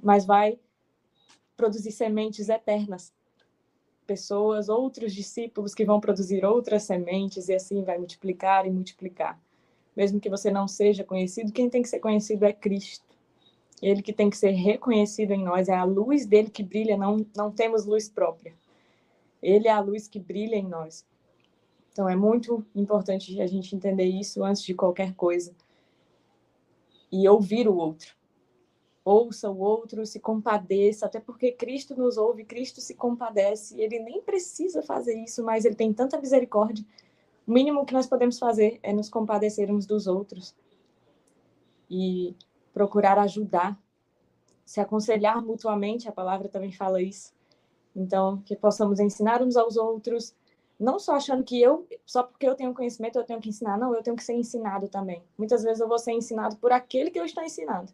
[0.00, 0.58] Mas vai
[1.56, 3.12] produzir sementes eternas.
[4.06, 9.40] Pessoas, outros discípulos que vão produzir outras sementes e assim vai multiplicar e multiplicar.
[9.96, 13.04] Mesmo que você não seja conhecido, quem tem que ser conhecido é Cristo.
[13.80, 17.26] Ele que tem que ser reconhecido em nós, é a luz dele que brilha, não,
[17.36, 18.54] não temos luz própria.
[19.42, 21.04] Ele é a luz que brilha em nós.
[21.92, 25.54] Então é muito importante a gente entender isso antes de qualquer coisa.
[27.10, 28.16] E ouvir o outro.
[29.04, 33.78] Ouça o outro, se compadeça, até porque Cristo nos ouve, Cristo se compadece.
[33.80, 36.84] Ele nem precisa fazer isso, mas ele tem tanta misericórdia.
[37.46, 40.54] O mínimo que nós podemos fazer é nos compadecermos dos outros.
[41.90, 42.34] E
[42.72, 43.78] procurar ajudar,
[44.64, 47.34] se aconselhar mutuamente, a palavra também fala isso.
[47.94, 50.34] Então, que possamos ensinar uns aos outros,
[50.78, 53.94] não só achando que eu, só porque eu tenho conhecimento, eu tenho que ensinar, não,
[53.94, 55.22] eu tenho que ser ensinado também.
[55.36, 57.92] Muitas vezes eu vou ser ensinado por aquele que eu estou ensinando,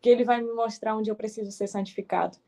[0.00, 2.38] que ele vai me mostrar onde eu preciso ser santificado.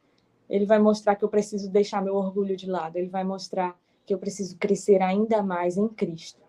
[0.48, 4.14] Ele vai mostrar que eu preciso deixar meu orgulho de lado, ele vai mostrar que
[4.14, 6.40] eu preciso crescer ainda mais em Cristo.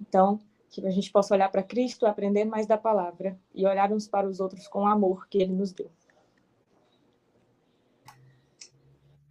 [0.00, 0.38] Então,
[0.70, 4.28] que a gente possa olhar para Cristo, aprender mais da palavra e olhar uns para
[4.28, 5.90] os outros com o amor que ele nos deu.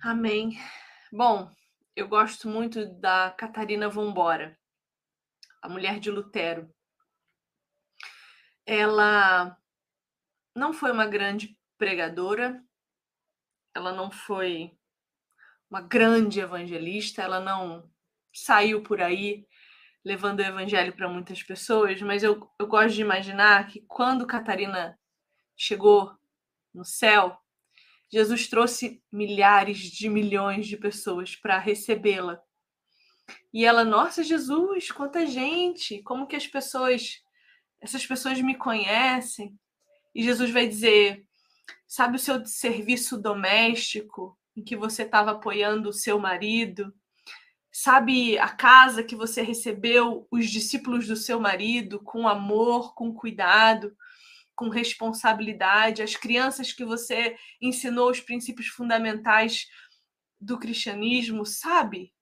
[0.01, 0.59] Amém.
[1.11, 1.49] Bom,
[1.95, 4.57] eu gosto muito da Catarina Vombora,
[5.61, 6.69] a mulher de Lutero.
[8.65, 9.57] Ela
[10.55, 12.63] não foi uma grande pregadora,
[13.73, 14.77] ela não foi
[15.69, 17.89] uma grande evangelista, ela não
[18.33, 19.47] saiu por aí
[20.03, 24.99] levando o evangelho para muitas pessoas, mas eu, eu gosto de imaginar que quando Catarina
[25.57, 26.15] chegou
[26.73, 27.41] no céu,
[28.11, 32.41] Jesus trouxe milhares de milhões de pessoas para recebê-la.
[33.53, 36.01] E ela, nossa Jesus, quanta gente!
[36.03, 37.21] Como que as pessoas,
[37.81, 39.57] essas pessoas me conhecem?
[40.13, 41.25] E Jesus vai dizer:
[41.87, 46.93] sabe o seu serviço doméstico em que você estava apoiando o seu marido?
[47.71, 53.95] Sabe a casa que você recebeu os discípulos do seu marido com amor, com cuidado,
[54.55, 59.67] com responsabilidade, as crianças que você ensinou os princípios fundamentais
[60.39, 62.13] do cristianismo, sabe?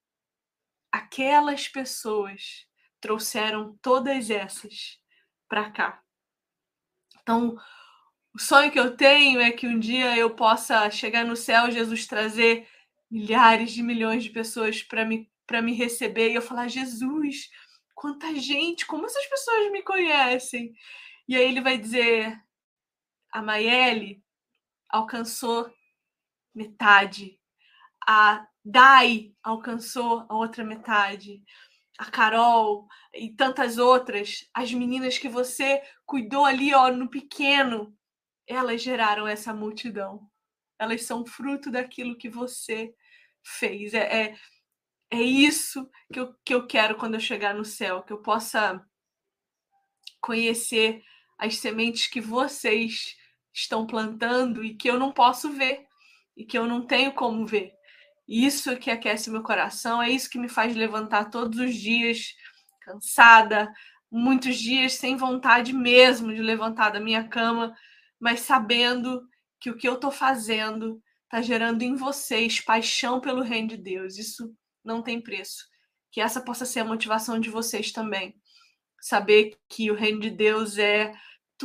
[0.90, 2.66] Aquelas pessoas
[3.00, 4.98] trouxeram todas essas
[5.48, 6.02] para cá.
[7.22, 7.56] Então,
[8.34, 12.06] o sonho que eu tenho é que um dia eu possa chegar no céu, Jesus
[12.06, 12.66] trazer
[13.10, 17.50] milhares de milhões de pessoas para me para me receber e eu falar: Jesus,
[17.94, 20.74] quanta gente, como essas pessoas me conhecem?
[21.26, 22.40] E aí ele vai dizer:
[23.32, 24.22] a Maiele
[24.88, 25.72] alcançou
[26.54, 27.38] metade,
[28.06, 31.42] a Dai alcançou a outra metade,
[31.98, 37.96] a Carol e tantas outras, as meninas que você cuidou ali ó, no pequeno,
[38.46, 40.28] elas geraram essa multidão.
[40.78, 42.94] Elas são fruto daquilo que você
[43.42, 43.94] fez.
[43.94, 44.36] É, é,
[45.10, 48.84] é isso que eu, que eu quero quando eu chegar no céu, que eu possa
[50.20, 51.04] conhecer
[51.44, 53.16] as sementes que vocês
[53.52, 55.86] estão plantando e que eu não posso ver
[56.36, 57.72] e que eu não tenho como ver.
[58.26, 62.34] Isso é que aquece meu coração, é isso que me faz levantar todos os dias
[62.80, 63.72] cansada,
[64.10, 67.74] muitos dias sem vontade mesmo de levantar da minha cama,
[68.18, 69.22] mas sabendo
[69.60, 74.18] que o que eu estou fazendo está gerando em vocês paixão pelo reino de Deus.
[74.18, 74.54] Isso
[74.84, 75.64] não tem preço.
[76.12, 78.34] Que essa possa ser a motivação de vocês também.
[79.00, 81.12] Saber que o reino de Deus é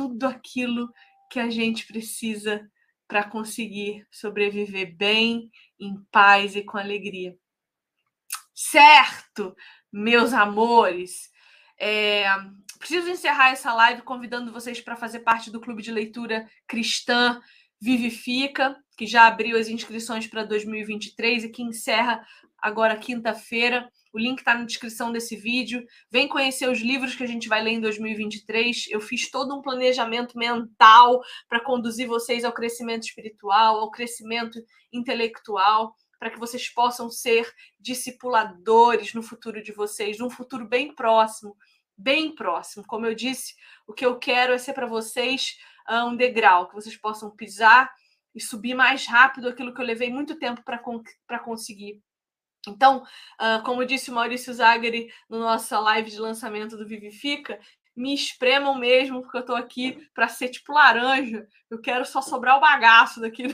[0.00, 0.90] tudo aquilo
[1.30, 2.66] que a gente precisa
[3.06, 7.36] para conseguir sobreviver bem, em paz e com alegria.
[8.54, 9.54] Certo,
[9.92, 11.30] meus amores.
[11.78, 12.24] É,
[12.78, 17.38] preciso encerrar essa live convidando vocês para fazer parte do clube de leitura cristã
[17.78, 22.22] Vivifica, que já abriu as inscrições para 2023 e que encerra
[22.58, 23.90] agora quinta-feira.
[24.12, 25.82] O link está na descrição desse vídeo.
[26.10, 28.88] Vem conhecer os livros que a gente vai ler em 2023.
[28.90, 34.62] Eu fiz todo um planejamento mental para conduzir vocês ao crescimento espiritual, ao crescimento
[34.92, 41.56] intelectual, para que vocês possam ser discipuladores no futuro de vocês, num futuro bem próximo
[41.96, 42.82] bem próximo.
[42.86, 43.54] Como eu disse,
[43.86, 47.90] o que eu quero é ser para vocês uh, um degrau, que vocês possam pisar
[48.34, 52.00] e subir mais rápido aquilo que eu levei muito tempo para conseguir.
[52.68, 53.02] Então,
[53.40, 57.58] uh, como disse o Maurício Zagari no nossa live de lançamento do Vivifica,
[57.96, 61.46] me espremam mesmo, porque eu estou aqui para ser tipo laranja.
[61.68, 63.44] Eu quero só sobrar o bagaço daqui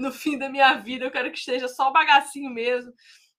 [0.00, 1.04] no fim da minha vida.
[1.04, 2.92] Eu quero que esteja só o bagacinho mesmo,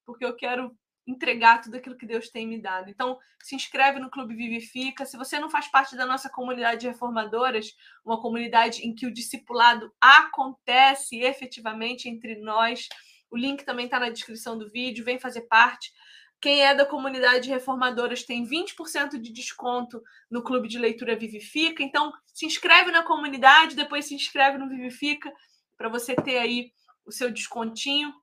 [0.06, 0.76] porque eu quero
[1.08, 2.90] entregar tudo aquilo que Deus tem me dado.
[2.90, 5.06] Então, se inscreve no Clube Vivifica.
[5.06, 9.14] Se você não faz parte da nossa comunidade de reformadoras, uma comunidade em que o
[9.14, 12.88] discipulado acontece efetivamente entre nós,
[13.30, 15.06] o link também está na descrição do vídeo.
[15.06, 15.94] Vem fazer parte.
[16.42, 21.82] Quem é da comunidade reformadoras tem 20% de desconto no Clube de Leitura Vivifica.
[21.82, 25.32] Então, se inscreve na comunidade, depois se inscreve no Vivifica
[25.78, 26.72] para você ter aí
[27.06, 28.14] o seu descontinho.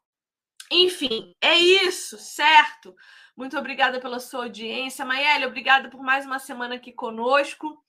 [0.75, 2.97] Enfim, é isso, certo?
[3.37, 5.05] Muito obrigada pela sua audiência.
[5.05, 7.85] Maélia, obrigada por mais uma semana aqui conosco.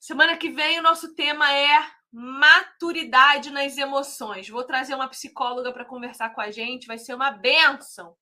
[0.00, 1.68] Semana que vem o nosso tema é
[2.10, 4.48] maturidade nas emoções.
[4.48, 8.16] Vou trazer uma psicóloga para conversar com a gente, vai ser uma benção.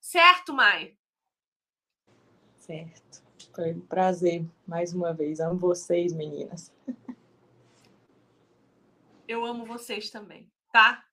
[0.00, 0.96] Certo, Mai?
[2.56, 3.22] Certo.
[3.54, 5.38] Foi um prazer mais uma vez.
[5.38, 6.74] Amo vocês, meninas.
[9.28, 11.04] Eu amo vocês também, tá?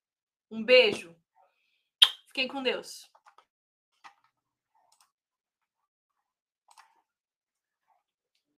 [0.49, 1.14] Um beijo.
[2.34, 3.12] Fiquem com Deus.